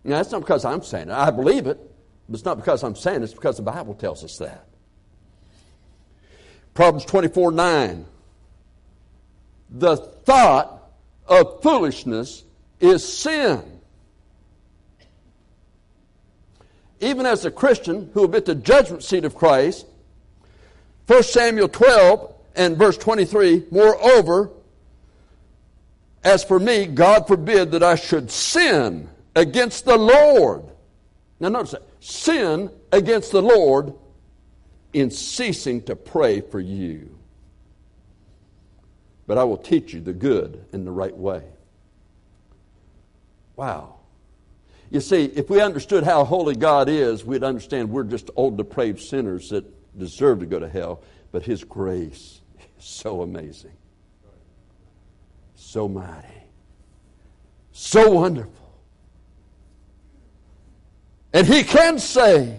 Now, 0.03 0.17
that's 0.17 0.31
not 0.31 0.41
because 0.41 0.63
I'm 0.63 0.83
saying 0.83 1.09
it. 1.09 1.13
I 1.13 1.31
believe 1.31 1.67
it. 1.67 1.79
But 2.27 2.35
it's 2.35 2.45
not 2.45 2.57
because 2.57 2.83
I'm 2.83 2.95
saying 2.95 3.21
it, 3.21 3.25
it's 3.25 3.33
because 3.33 3.57
the 3.57 3.63
Bible 3.63 3.93
tells 3.93 4.23
us 4.23 4.37
that. 4.37 4.65
Proverbs 6.73 7.05
24 7.05 7.51
9. 7.51 8.05
The 9.71 9.97
thought 9.97 10.89
of 11.27 11.61
foolishness 11.61 12.43
is 12.79 13.07
sin. 13.07 13.63
Even 16.99 17.25
as 17.25 17.45
a 17.45 17.51
Christian 17.51 18.09
who 18.13 18.21
will 18.21 18.27
be 18.27 18.37
at 18.37 18.45
the 18.45 18.55
judgment 18.55 19.03
seat 19.03 19.25
of 19.25 19.35
Christ, 19.35 19.85
1 21.07 21.23
Samuel 21.23 21.67
12 21.67 22.33
and 22.55 22.77
verse 22.77 22.97
23, 22.97 23.65
moreover, 23.69 24.49
as 26.23 26.43
for 26.43 26.59
me, 26.59 26.87
God 26.87 27.27
forbid 27.27 27.71
that 27.71 27.83
I 27.83 27.95
should 27.95 28.31
sin 28.31 29.09
against 29.35 29.85
the 29.85 29.97
Lord. 29.97 30.63
Now 31.39 31.49
notice 31.49 31.71
that 31.71 31.83
sin 32.05 32.69
against 32.91 33.31
the 33.31 33.41
Lord 33.41 33.93
in 34.93 35.09
ceasing 35.09 35.81
to 35.83 35.95
pray 35.95 36.39
for 36.39 36.59
you. 36.59 37.17
But 39.25 39.39
I 39.39 39.43
will 39.43 39.57
teach 39.57 39.91
you 39.91 40.01
the 40.01 40.13
good 40.13 40.65
and 40.71 40.85
the 40.85 40.91
right 40.91 41.15
way. 41.15 41.43
Wow. 43.55 43.95
You 44.91 45.01
see, 45.01 45.25
if 45.25 45.49
we 45.49 45.59
understood 45.61 46.03
how 46.03 46.23
holy 46.25 46.55
God 46.55 46.89
is, 46.89 47.25
we'd 47.25 47.43
understand 47.43 47.89
we're 47.89 48.03
just 48.03 48.29
old 48.35 48.55
depraved 48.55 49.01
sinners 49.01 49.49
that 49.49 49.65
deserve 49.97 50.41
to 50.41 50.45
go 50.45 50.59
to 50.59 50.69
hell, 50.69 51.01
but 51.31 51.41
His 51.41 51.63
grace 51.63 52.41
is 52.77 52.85
so 52.85 53.23
amazing, 53.23 53.75
so 55.55 55.87
mighty, 55.87 56.27
so 57.71 58.11
wonderful. 58.11 58.64
And 61.35 61.45
he 61.45 61.63
can 61.63 61.99
save. 61.99 62.57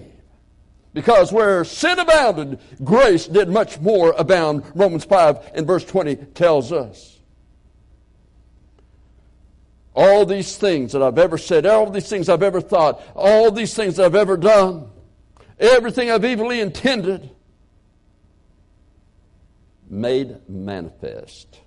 Because 0.92 1.32
where 1.32 1.64
sin 1.64 1.98
abounded, 1.98 2.60
grace 2.84 3.26
did 3.26 3.48
much 3.48 3.80
more 3.80 4.14
abound. 4.18 4.64
Romans 4.74 5.02
5 5.04 5.52
and 5.54 5.66
verse 5.66 5.82
20 5.82 6.16
tells 6.34 6.72
us. 6.72 7.18
All 9.94 10.26
these 10.26 10.58
things 10.58 10.92
that 10.92 11.02
I've 11.02 11.18
ever 11.18 11.38
said, 11.38 11.64
all 11.64 11.90
these 11.90 12.08
things 12.10 12.28
I've 12.28 12.42
ever 12.42 12.60
thought, 12.60 13.00
all 13.14 13.50
these 13.50 13.72
things 13.72 13.98
I've 13.98 14.14
ever 14.14 14.36
done, 14.36 14.90
everything 15.58 16.10
I've 16.10 16.24
evilly 16.24 16.60
intended, 16.60 17.30
made 19.88 20.36
manifest 20.50 21.60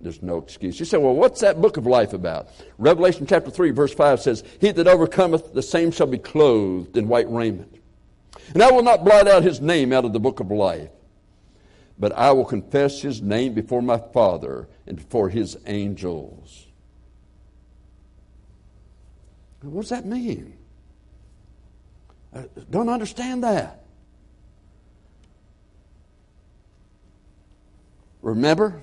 there's 0.00 0.22
no 0.22 0.38
excuse. 0.38 0.78
You 0.78 0.86
say, 0.86 0.96
well, 0.96 1.14
what's 1.14 1.40
that 1.40 1.60
book 1.60 1.76
of 1.76 1.86
life 1.86 2.12
about? 2.12 2.48
Revelation 2.78 3.26
chapter 3.26 3.50
3, 3.50 3.70
verse 3.72 3.92
5 3.92 4.20
says, 4.20 4.44
He 4.60 4.70
that 4.70 4.86
overcometh, 4.86 5.52
the 5.52 5.62
same 5.62 5.90
shall 5.90 6.06
be 6.06 6.18
clothed 6.18 6.96
in 6.96 7.08
white 7.08 7.28
raiment. 7.30 7.74
And 8.54 8.62
I 8.62 8.70
will 8.70 8.84
not 8.84 9.04
blot 9.04 9.26
out 9.26 9.42
his 9.42 9.60
name 9.60 9.92
out 9.92 10.04
of 10.04 10.12
the 10.12 10.20
book 10.20 10.38
of 10.38 10.50
life, 10.50 10.90
but 11.98 12.12
I 12.12 12.30
will 12.30 12.44
confess 12.44 13.02
his 13.02 13.20
name 13.20 13.54
before 13.54 13.82
my 13.82 13.98
Father 13.98 14.68
and 14.86 14.96
before 14.96 15.28
his 15.28 15.56
angels. 15.66 16.66
What 19.62 19.80
does 19.82 19.90
that 19.90 20.06
mean? 20.06 20.56
I 22.32 22.44
don't 22.70 22.88
understand 22.88 23.42
that. 23.42 23.84
Remember, 28.22 28.80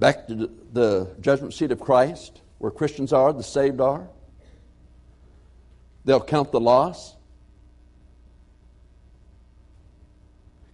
back 0.00 0.26
to 0.26 0.50
the 0.72 1.14
judgment 1.20 1.52
seat 1.54 1.70
of 1.70 1.78
Christ, 1.78 2.40
where 2.58 2.72
Christians 2.72 3.12
are, 3.12 3.32
the 3.32 3.42
saved 3.42 3.80
are. 3.80 4.08
They'll 6.06 6.24
count 6.24 6.50
the 6.50 6.60
loss. 6.60 7.14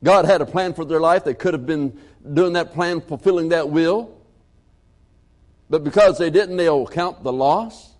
God 0.02 0.24
had 0.24 0.40
a 0.40 0.46
plan 0.46 0.72
for 0.72 0.84
their 0.84 1.00
life. 1.00 1.24
They 1.24 1.34
could 1.34 1.54
have 1.54 1.66
been 1.66 1.98
doing 2.32 2.52
that 2.52 2.72
plan, 2.72 3.00
fulfilling 3.00 3.48
that 3.48 3.68
will. 3.68 4.16
But 5.68 5.82
because 5.82 6.18
they 6.18 6.30
didn't, 6.30 6.56
they'll 6.56 6.86
count 6.86 7.24
the 7.24 7.32
loss. 7.32 7.94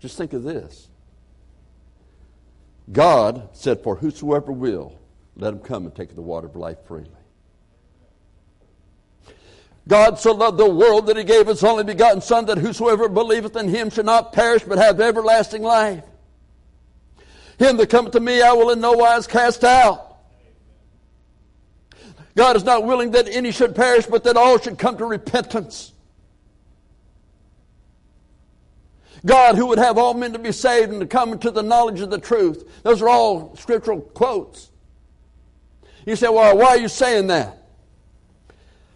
Just 0.00 0.18
think 0.18 0.34
of 0.34 0.42
this. 0.42 0.88
God 2.90 3.48
said, 3.54 3.82
For 3.82 3.96
whosoever 3.96 4.52
will, 4.52 4.98
let 5.36 5.54
him 5.54 5.60
come 5.60 5.86
and 5.86 5.94
take 5.94 6.14
the 6.14 6.20
water 6.20 6.46
of 6.46 6.56
life 6.56 6.78
freely. 6.86 7.08
God 9.88 10.18
so 10.18 10.32
loved 10.32 10.58
the 10.58 10.68
world 10.68 11.06
that 11.08 11.16
he 11.16 11.24
gave 11.24 11.48
his 11.48 11.64
only 11.64 11.84
begotten 11.84 12.20
Son, 12.20 12.46
that 12.46 12.58
whosoever 12.58 13.08
believeth 13.08 13.56
in 13.56 13.68
him 13.68 13.90
should 13.90 14.06
not 14.06 14.32
perish, 14.32 14.62
but 14.62 14.78
have 14.78 15.00
everlasting 15.00 15.62
life. 15.62 16.04
Him 17.58 17.76
that 17.76 17.90
cometh 17.90 18.12
to 18.12 18.20
me 18.20 18.42
I 18.42 18.52
will 18.52 18.70
in 18.70 18.80
no 18.80 18.92
wise 18.92 19.26
cast 19.26 19.64
out. 19.64 20.16
God 22.34 22.56
is 22.56 22.64
not 22.64 22.84
willing 22.84 23.10
that 23.10 23.28
any 23.28 23.50
should 23.50 23.74
perish, 23.74 24.06
but 24.06 24.24
that 24.24 24.36
all 24.36 24.58
should 24.58 24.78
come 24.78 24.96
to 24.98 25.04
repentance. 25.04 25.92
God, 29.24 29.54
who 29.56 29.66
would 29.66 29.78
have 29.78 29.98
all 29.98 30.14
men 30.14 30.32
to 30.32 30.38
be 30.38 30.50
saved 30.50 30.90
and 30.90 31.00
to 31.00 31.06
come 31.06 31.32
into 31.32 31.50
the 31.50 31.62
knowledge 31.62 32.00
of 32.00 32.10
the 32.10 32.18
truth. 32.18 32.82
Those 32.82 33.02
are 33.02 33.08
all 33.08 33.54
scriptural 33.56 34.00
quotes. 34.00 34.70
You 36.06 36.16
say, 36.16 36.28
well, 36.28 36.56
why 36.56 36.68
are 36.68 36.78
you 36.78 36.88
saying 36.88 37.28
that? 37.28 37.61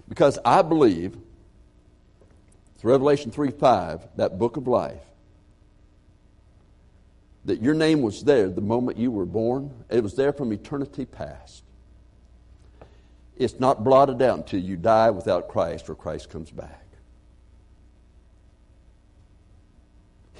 Because 0.09 0.39
I 0.45 0.63
believe, 0.63 1.17
it's 2.75 2.85
Revelation 2.85 3.31
3 3.31 3.51
5, 3.51 4.09
that 4.17 4.39
book 4.39 4.57
of 4.57 4.67
life, 4.67 5.03
that 7.45 7.63
your 7.63 7.75
name 7.75 8.03
was 8.03 8.25
there 8.25 8.49
the 8.49 8.61
moment 8.61 8.99
you 8.99 9.11
were 9.11 9.27
born. 9.27 9.73
It 9.89 10.03
was 10.03 10.15
there 10.15 10.33
from 10.33 10.53
eternity 10.53 11.05
past. 11.05 11.63
It's 13.37 13.61
not 13.61 13.85
blotted 13.85 14.23
out 14.23 14.39
until 14.39 14.61
you 14.61 14.77
die 14.77 15.11
without 15.11 15.49
Christ 15.49 15.89
or 15.89 15.95
Christ 15.95 16.31
comes 16.31 16.51
back. 16.51 16.83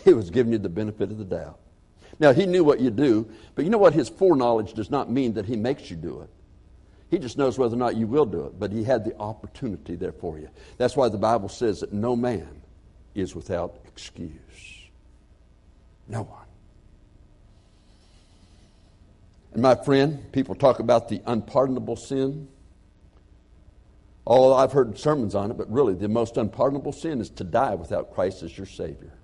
He 0.05 0.15
was 0.15 0.31
giving 0.31 0.53
you 0.53 0.59
the 0.59 0.69
benefit 0.69 1.11
of 1.11 1.19
the 1.19 1.25
doubt. 1.25 1.59
Now, 2.19 2.33
he 2.33 2.47
knew 2.47 2.65
what 2.65 2.81
you 2.81 2.91
do, 2.91 3.29
but 3.55 3.65
you 3.65 3.71
know 3.71 3.79
what? 3.79 3.93
His 3.93 4.09
foreknowledge 4.09 4.73
does 4.73 4.91
not 4.91 5.11
mean 5.11 5.35
that 5.35 5.47
he 5.47 5.57
makes 5.57 5.91
you 5.91 5.97
do 5.97 6.21
it. 6.21 6.31
He 7.11 7.19
just 7.19 7.39
knows 7.39 7.59
whether 7.59 7.75
or 7.75 7.79
not 7.79 7.97
you 7.97 8.07
will 8.07 8.27
do 8.27 8.47
it, 8.47 8.59
but 8.59 8.73
he 8.73 8.83
had 8.83 9.05
the 9.05 9.17
opportunity 9.19 9.95
there 9.95 10.13
for 10.13 10.39
you. 10.39 10.49
That's 10.77 10.97
why 10.97 11.09
the 11.09 11.19
Bible 11.19 11.49
says 11.49 11.81
that 11.81 11.93
no 11.93 12.17
man 12.17 12.63
is 13.15 13.35
without 13.35 13.79
excuse. 13.87 14.89
No 16.09 16.23
one. 16.23 16.47
And 19.53 19.63
my 19.63 19.75
friend, 19.75 20.31
people 20.33 20.55
talk 20.55 20.81
about 20.81 21.09
the 21.09 21.23
unpardonable 21.27 21.97
sin. 21.97 22.49
Oh, 24.27 24.53
I've 24.53 24.73
heard 24.73 24.99
sermons 24.99 25.35
on 25.35 25.51
it, 25.53 25.57
but 25.57 25.71
really 25.71 25.95
the 25.95 26.09
most 26.09 26.37
unpardonable 26.37 26.93
sin 26.93 27.21
is 27.21 27.31
to 27.31 27.45
die 27.45 27.75
without 27.77 28.13
Christ 28.13 28.43
as 28.43 28.57
your 28.57 28.67
Savior. 28.67 29.15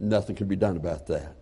Nothing 0.00 0.34
can 0.34 0.48
be 0.48 0.56
done 0.56 0.76
about 0.76 1.06
that. 1.06 1.36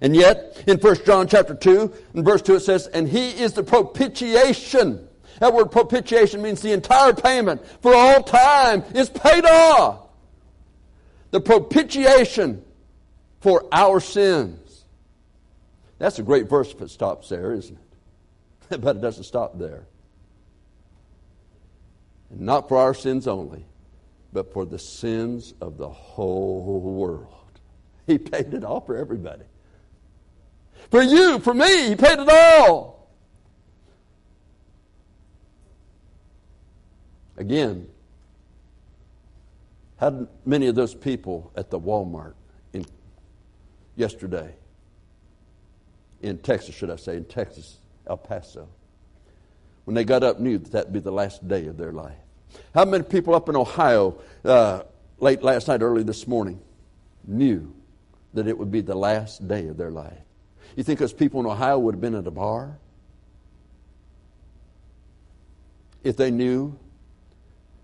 And 0.00 0.14
yet, 0.14 0.62
in 0.66 0.78
1 0.78 1.04
John 1.04 1.26
chapter 1.26 1.54
2, 1.54 1.92
in 2.14 2.24
verse 2.24 2.42
2, 2.42 2.56
it 2.56 2.60
says, 2.60 2.86
And 2.86 3.08
he 3.08 3.30
is 3.30 3.54
the 3.54 3.62
propitiation. 3.62 5.08
That 5.40 5.54
word 5.54 5.70
propitiation 5.70 6.42
means 6.42 6.60
the 6.60 6.72
entire 6.72 7.12
payment 7.12 7.66
for 7.80 7.94
all 7.94 8.22
time 8.22 8.84
is 8.94 9.08
paid 9.08 9.44
off. 9.44 10.00
The 11.30 11.40
propitiation 11.40 12.64
for 13.40 13.66
our 13.72 14.00
sins. 14.00 14.84
That's 15.98 16.18
a 16.18 16.22
great 16.22 16.48
verse 16.48 16.72
if 16.72 16.80
it 16.80 16.90
stops 16.90 17.28
there, 17.28 17.52
isn't 17.52 17.78
it? 18.70 18.80
but 18.80 18.96
it 18.96 19.00
doesn't 19.00 19.24
stop 19.24 19.58
there. 19.58 19.86
And 22.30 22.40
not 22.40 22.68
for 22.68 22.78
our 22.78 22.94
sins 22.94 23.26
only, 23.26 23.64
but 24.32 24.52
for 24.52 24.66
the 24.66 24.78
sins 24.78 25.54
of 25.60 25.76
the 25.78 25.88
whole 25.88 26.80
world. 26.80 27.60
He 28.06 28.18
paid 28.18 28.52
it 28.54 28.64
all 28.64 28.80
for 28.80 28.96
everybody. 28.96 29.44
For 30.90 31.02
you, 31.02 31.38
for 31.40 31.54
me, 31.54 31.88
He 31.88 31.96
paid 31.96 32.18
it 32.18 32.28
all. 32.28 33.08
Again, 37.36 37.88
how 39.98 40.26
many 40.44 40.66
of 40.68 40.74
those 40.74 40.94
people 40.94 41.52
at 41.56 41.70
the 41.70 41.78
Walmart 41.78 42.34
in 42.72 42.84
yesterday 43.94 44.54
in 46.22 46.38
Texas, 46.38 46.74
should 46.74 46.90
I 46.90 46.96
say, 46.96 47.16
in 47.16 47.24
Texas, 47.24 47.78
El 48.06 48.16
Paso, 48.16 48.68
when 49.84 49.94
they 49.94 50.04
got 50.04 50.22
up, 50.22 50.40
knew 50.40 50.58
that 50.58 50.72
that'd 50.72 50.92
be 50.92 51.00
the 51.00 51.12
last 51.12 51.46
day 51.46 51.66
of 51.66 51.76
their 51.76 51.92
life? 51.92 52.16
How 52.74 52.84
many 52.84 53.04
people 53.04 53.34
up 53.34 53.48
in 53.48 53.56
Ohio 53.56 54.18
uh, 54.44 54.82
late 55.18 55.42
last 55.42 55.68
night, 55.68 55.82
early 55.82 56.02
this 56.02 56.26
morning, 56.26 56.60
knew 57.26 57.72
that 58.34 58.46
it 58.46 58.56
would 58.56 58.70
be 58.70 58.80
the 58.80 58.94
last 58.94 59.46
day 59.46 59.68
of 59.68 59.76
their 59.76 59.90
life? 59.90 60.25
You 60.74 60.82
think 60.82 60.98
those 60.98 61.12
people 61.12 61.40
in 61.40 61.46
Ohio 61.46 61.78
would 61.78 61.94
have 61.94 62.00
been 62.00 62.14
at 62.14 62.26
a 62.26 62.30
bar? 62.30 62.78
If 66.02 66.16
they 66.16 66.30
knew 66.30 66.78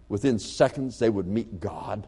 within 0.09 0.39
seconds 0.39 0.99
they 0.99 1.11
would 1.11 1.27
meet 1.27 1.61
God? 1.61 2.07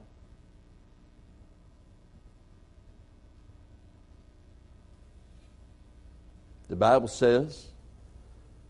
The 6.68 6.76
Bible 6.76 7.08
says, 7.08 7.68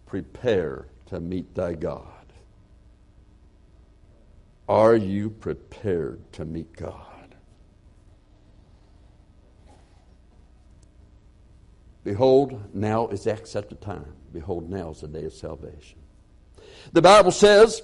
prepare 0.06 0.86
to 1.06 1.20
meet 1.20 1.54
thy 1.54 1.74
God. 1.74 2.02
Are 4.68 4.96
you 4.96 5.30
prepared 5.30 6.20
to 6.32 6.44
meet 6.44 6.72
God? 6.74 7.13
Behold, 12.04 12.74
now 12.74 13.08
is 13.08 13.24
the 13.24 13.32
accepted 13.32 13.80
time. 13.80 14.12
Behold, 14.32 14.70
now 14.70 14.90
is 14.90 15.00
the 15.00 15.08
day 15.08 15.24
of 15.24 15.32
salvation. 15.32 15.98
The 16.92 17.00
Bible 17.00 17.30
says, 17.30 17.82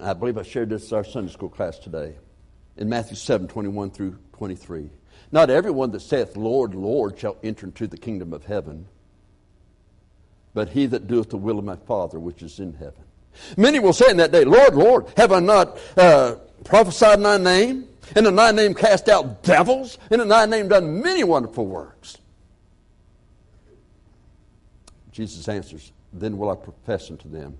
I 0.00 0.14
believe 0.14 0.38
I 0.38 0.42
shared 0.42 0.70
this 0.70 0.90
in 0.90 0.96
our 0.96 1.04
Sunday 1.04 1.30
school 1.30 1.50
class 1.50 1.78
today, 1.78 2.16
in 2.78 2.88
Matthew 2.88 3.16
7 3.16 3.48
21 3.48 3.90
through 3.90 4.18
23. 4.32 4.90
Not 5.30 5.50
everyone 5.50 5.90
that 5.90 6.00
saith, 6.00 6.36
Lord, 6.36 6.74
Lord, 6.74 7.18
shall 7.18 7.36
enter 7.42 7.66
into 7.66 7.86
the 7.86 7.96
kingdom 7.98 8.32
of 8.32 8.44
heaven, 8.46 8.86
but 10.54 10.70
he 10.70 10.86
that 10.86 11.06
doeth 11.06 11.30
the 11.30 11.36
will 11.36 11.58
of 11.58 11.64
my 11.64 11.76
Father 11.76 12.18
which 12.18 12.42
is 12.42 12.60
in 12.60 12.74
heaven. 12.74 13.02
Many 13.56 13.78
will 13.78 13.92
say 13.92 14.10
in 14.10 14.16
that 14.18 14.32
day, 14.32 14.44
Lord, 14.44 14.74
Lord, 14.74 15.06
have 15.16 15.32
I 15.32 15.40
not 15.40 15.78
uh, 15.96 16.36
prophesied 16.64 17.18
in 17.18 17.24
thy 17.24 17.36
name? 17.36 17.88
In 18.14 18.36
thy 18.36 18.52
name 18.52 18.74
cast 18.74 19.08
out 19.08 19.42
devils? 19.42 19.98
In 20.10 20.26
thy 20.28 20.46
name 20.46 20.68
done 20.68 21.02
many 21.02 21.24
wonderful 21.24 21.66
works? 21.66 22.18
Jesus 25.10 25.48
answers, 25.48 25.92
Then 26.12 26.38
will 26.38 26.50
I 26.50 26.54
profess 26.54 27.10
unto 27.10 27.28
them, 27.28 27.56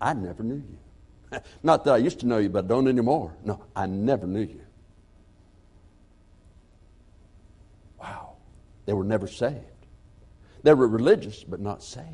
I 0.00 0.14
never 0.14 0.42
knew 0.42 0.62
you. 0.62 1.40
Not 1.62 1.84
that 1.84 1.94
I 1.94 1.96
used 1.98 2.20
to 2.20 2.26
know 2.26 2.38
you, 2.38 2.48
but 2.48 2.64
I 2.64 2.68
don't 2.68 2.88
anymore. 2.88 3.34
No, 3.44 3.62
I 3.74 3.86
never 3.86 4.26
knew 4.26 4.42
you. 4.42 4.60
Wow. 8.00 8.36
They 8.86 8.92
were 8.92 9.04
never 9.04 9.26
saved. 9.26 9.60
They 10.62 10.72
were 10.72 10.88
religious, 10.88 11.44
but 11.44 11.60
not 11.60 11.82
saved. 11.82 12.06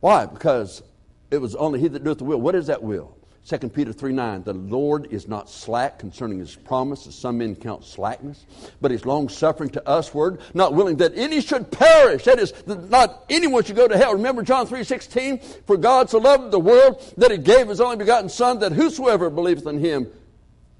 Why? 0.00 0.26
Because 0.26 0.82
it 1.30 1.38
was 1.38 1.54
only 1.56 1.80
he 1.80 1.88
that 1.88 2.04
doeth 2.04 2.18
the 2.18 2.24
will. 2.24 2.40
What 2.40 2.54
is 2.54 2.66
that 2.68 2.82
will? 2.82 3.16
2 3.46 3.58
Peter 3.70 3.92
3 3.92 4.12
9, 4.12 4.42
the 4.44 4.52
Lord 4.52 5.08
is 5.10 5.26
not 5.26 5.48
slack 5.48 5.98
concerning 5.98 6.38
his 6.38 6.54
promise, 6.54 7.06
as 7.06 7.14
some 7.14 7.38
men 7.38 7.56
count 7.56 7.84
slackness, 7.84 8.44
but 8.80 8.92
is 8.92 9.06
long 9.06 9.28
suffering 9.28 9.70
to 9.70 9.82
usward, 9.86 10.40
not 10.54 10.74
willing 10.74 10.96
that 10.98 11.16
any 11.16 11.40
should 11.40 11.70
perish. 11.70 12.24
That 12.24 12.38
is, 12.38 12.52
not 12.66 13.24
anyone 13.30 13.64
should 13.64 13.76
go 13.76 13.88
to 13.88 13.96
hell. 13.96 14.12
Remember 14.12 14.42
John 14.42 14.66
3 14.66 14.84
16? 14.84 15.38
For 15.66 15.76
God 15.76 16.10
so 16.10 16.18
loved 16.18 16.50
the 16.50 16.60
world 16.60 17.02
that 17.16 17.30
he 17.30 17.38
gave 17.38 17.68
his 17.68 17.80
only 17.80 17.96
begotten 17.96 18.28
Son, 18.28 18.58
that 18.60 18.72
whosoever 18.72 19.30
believeth 19.30 19.66
in 19.66 19.78
him 19.78 20.08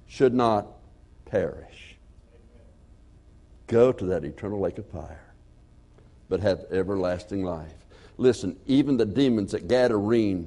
should 0.07 0.35
not 0.35 0.67
perish. 1.25 1.97
Go 3.69 3.91
to 3.91 4.05
that 4.07 4.25
eternal 4.25 4.61
lake 4.61 4.79
of 4.79 4.87
fire, 4.87 5.33
but 6.29 6.41
have 6.41 6.67
everlasting 6.71 7.43
life. 7.43 7.73
Listen, 8.19 8.57
even 8.67 8.97
the 8.97 9.07
demons 9.07 9.55
at 9.55 9.67
Gadarene 9.67 10.47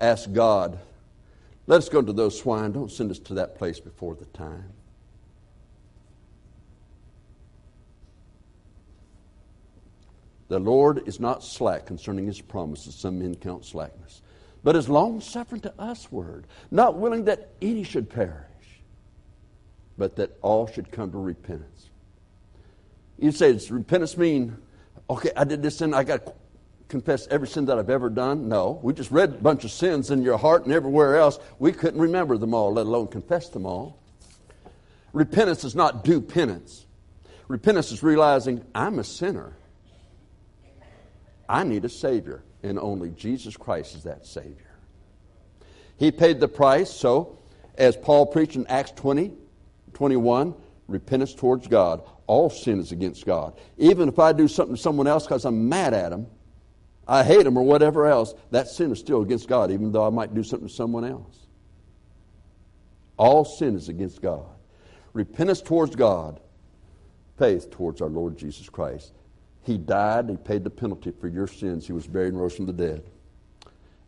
asked 0.00 0.32
God, 0.32 0.78
let 1.66 1.78
us 1.78 1.88
go 1.88 2.02
to 2.02 2.12
those 2.12 2.38
swine. 2.38 2.72
Don't 2.72 2.90
send 2.90 3.10
us 3.10 3.18
to 3.20 3.34
that 3.34 3.56
place 3.56 3.80
before 3.80 4.14
the 4.14 4.26
time. 4.26 4.72
The 10.48 10.58
Lord 10.58 11.08
is 11.08 11.18
not 11.18 11.42
slack 11.42 11.86
concerning 11.86 12.26
his 12.26 12.40
promises, 12.40 12.94
some 12.94 13.18
men 13.18 13.34
count 13.34 13.64
slackness, 13.64 14.20
but 14.62 14.76
is 14.76 14.88
long 14.88 15.20
suffering 15.20 15.62
to 15.62 15.72
us, 15.80 16.12
word, 16.12 16.46
not 16.70 16.98
willing 16.98 17.24
that 17.24 17.50
any 17.62 17.82
should 17.82 18.10
perish, 18.10 18.44
but 19.96 20.16
that 20.16 20.36
all 20.42 20.66
should 20.66 20.92
come 20.92 21.10
to 21.12 21.18
repentance. 21.18 21.88
You 23.18 23.32
say, 23.32 23.52
does 23.52 23.70
repentance 23.70 24.18
mean, 24.18 24.58
okay, 25.08 25.30
I 25.34 25.44
did 25.44 25.62
this 25.62 25.78
sin, 25.78 25.94
I 25.94 26.04
got 26.04 26.34
confess 26.94 27.26
every 27.26 27.48
sin 27.48 27.64
that 27.64 27.76
I've 27.76 27.90
ever 27.90 28.08
done? 28.08 28.48
No. 28.48 28.78
We 28.80 28.92
just 28.92 29.10
read 29.10 29.30
a 29.30 29.32
bunch 29.32 29.64
of 29.64 29.72
sins 29.72 30.12
in 30.12 30.22
your 30.22 30.38
heart 30.38 30.64
and 30.64 30.72
everywhere 30.72 31.16
else. 31.16 31.40
We 31.58 31.72
couldn't 31.72 32.00
remember 32.00 32.38
them 32.38 32.54
all, 32.54 32.72
let 32.72 32.86
alone 32.86 33.08
confess 33.08 33.48
them 33.48 33.66
all. 33.66 33.98
Repentance 35.12 35.64
is 35.64 35.74
not 35.74 36.04
do 36.04 36.20
penance. 36.20 36.86
Repentance 37.48 37.90
is 37.90 38.04
realizing 38.04 38.64
I'm 38.76 39.00
a 39.00 39.04
sinner. 39.04 39.56
I 41.48 41.64
need 41.64 41.84
a 41.84 41.88
Savior, 41.88 42.44
and 42.62 42.78
only 42.78 43.10
Jesus 43.10 43.56
Christ 43.56 43.96
is 43.96 44.04
that 44.04 44.24
Savior. 44.24 44.76
He 45.96 46.12
paid 46.12 46.38
the 46.38 46.46
price, 46.46 46.90
so 46.90 47.40
as 47.76 47.96
Paul 47.96 48.26
preached 48.26 48.54
in 48.54 48.68
Acts 48.68 48.92
20, 48.92 49.32
21, 49.94 50.54
repentance 50.86 51.34
towards 51.34 51.66
God. 51.66 52.02
All 52.28 52.50
sin 52.50 52.78
is 52.78 52.92
against 52.92 53.26
God. 53.26 53.58
Even 53.78 54.08
if 54.08 54.20
I 54.20 54.32
do 54.32 54.46
something 54.46 54.76
to 54.76 54.80
someone 54.80 55.08
else 55.08 55.24
because 55.24 55.44
I'm 55.44 55.68
mad 55.68 55.92
at 55.92 56.10
them, 56.10 56.28
I 57.06 57.22
hate 57.22 57.44
them 57.44 57.56
or 57.56 57.64
whatever 57.64 58.06
else, 58.06 58.34
that 58.50 58.68
sin 58.68 58.92
is 58.92 58.98
still 58.98 59.22
against 59.22 59.48
God, 59.48 59.70
even 59.70 59.92
though 59.92 60.06
I 60.06 60.10
might 60.10 60.34
do 60.34 60.42
something 60.42 60.68
to 60.68 60.74
someone 60.74 61.04
else. 61.04 61.46
All 63.16 63.44
sin 63.44 63.76
is 63.76 63.88
against 63.88 64.22
God. 64.22 64.46
Repentance 65.12 65.60
towards 65.60 65.94
God, 65.94 66.40
faith 67.38 67.70
towards 67.70 68.00
our 68.00 68.08
Lord 68.08 68.36
Jesus 68.36 68.68
Christ. 68.68 69.12
He 69.62 69.78
died, 69.78 70.28
He 70.28 70.36
paid 70.36 70.64
the 70.64 70.70
penalty 70.70 71.10
for 71.10 71.28
your 71.28 71.46
sins. 71.46 71.86
He 71.86 71.92
was 71.92 72.06
buried 72.06 72.32
and 72.32 72.40
rose 72.40 72.56
from 72.56 72.66
the 72.66 72.72
dead. 72.72 73.04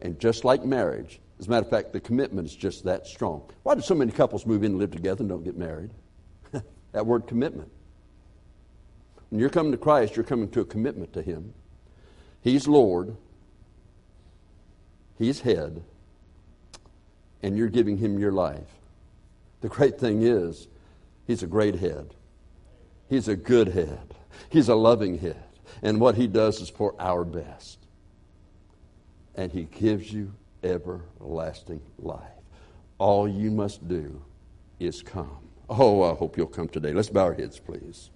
And 0.01 0.19
just 0.19 0.45
like 0.45 0.65
marriage, 0.65 1.21
As 1.39 1.47
a 1.47 1.51
matter 1.51 1.65
of 1.65 1.71
fact, 1.71 1.93
the 1.93 2.01
commitment 2.01 2.49
is 2.49 2.57
just 2.57 2.85
that 2.85 3.07
strong. 3.07 3.43
Why 3.63 3.75
do 3.75 3.83
so 3.83 3.95
many 3.95 4.11
couples 4.11 4.47
move 4.47 4.65
in 4.65 4.73
and 4.73 4.81
live 4.81 4.91
together 4.91 5.21
and 5.23 5.29
don't 5.29 5.45
get 5.45 5.57
married? 5.57 5.91
that 6.93 7.07
word 7.07 7.27
commitment. 7.27 7.71
When 9.31 9.41
you're 9.41 9.51
coming 9.51 9.73
to 9.73 9.79
Christ, 9.79 10.17
you're 10.17 10.25
coming 10.25 10.49
to 10.51 10.61
a 10.61 10.65
commitment 10.65 11.13
to 11.13 11.23
Him. 11.23 11.53
He's 12.47 12.69
Lord, 12.69 13.17
He's 15.19 15.41
head, 15.41 15.83
and 17.43 17.59
you're 17.59 17.67
giving 17.67 17.97
Him 17.97 18.21
your 18.21 18.31
life. 18.31 18.71
The 19.63 19.69
great 19.69 19.99
thing 19.99 20.23
is, 20.23 20.69
He's 21.27 21.43
a 21.43 21.49
great 21.49 21.75
head. 21.75 22.15
He's 23.09 23.27
a 23.27 23.35
good 23.35 23.67
head. 23.67 24.15
He's 24.49 24.69
a 24.69 24.77
loving 24.77 25.19
head. 25.19 25.43
And 25.83 26.01
what 26.01 26.15
He 26.15 26.29
does 26.29 26.61
is 26.61 26.71
for 26.71 26.95
our 27.01 27.25
best. 27.25 27.81
And 29.35 29.51
He 29.51 29.65
gives 29.65 30.13
you 30.13 30.33
everlasting 30.63 31.81
life. 31.99 32.21
All 32.99 33.27
you 33.27 33.51
must 33.51 33.89
do 33.89 34.23
is 34.79 35.03
come. 35.03 35.49
Oh, 35.69 36.05
I 36.05 36.15
hope 36.15 36.37
you'll 36.37 36.47
come 36.47 36.69
today. 36.69 36.93
Let's 36.93 37.09
bow 37.11 37.25
our 37.25 37.35
heads, 37.35 37.59
please. 37.59 38.11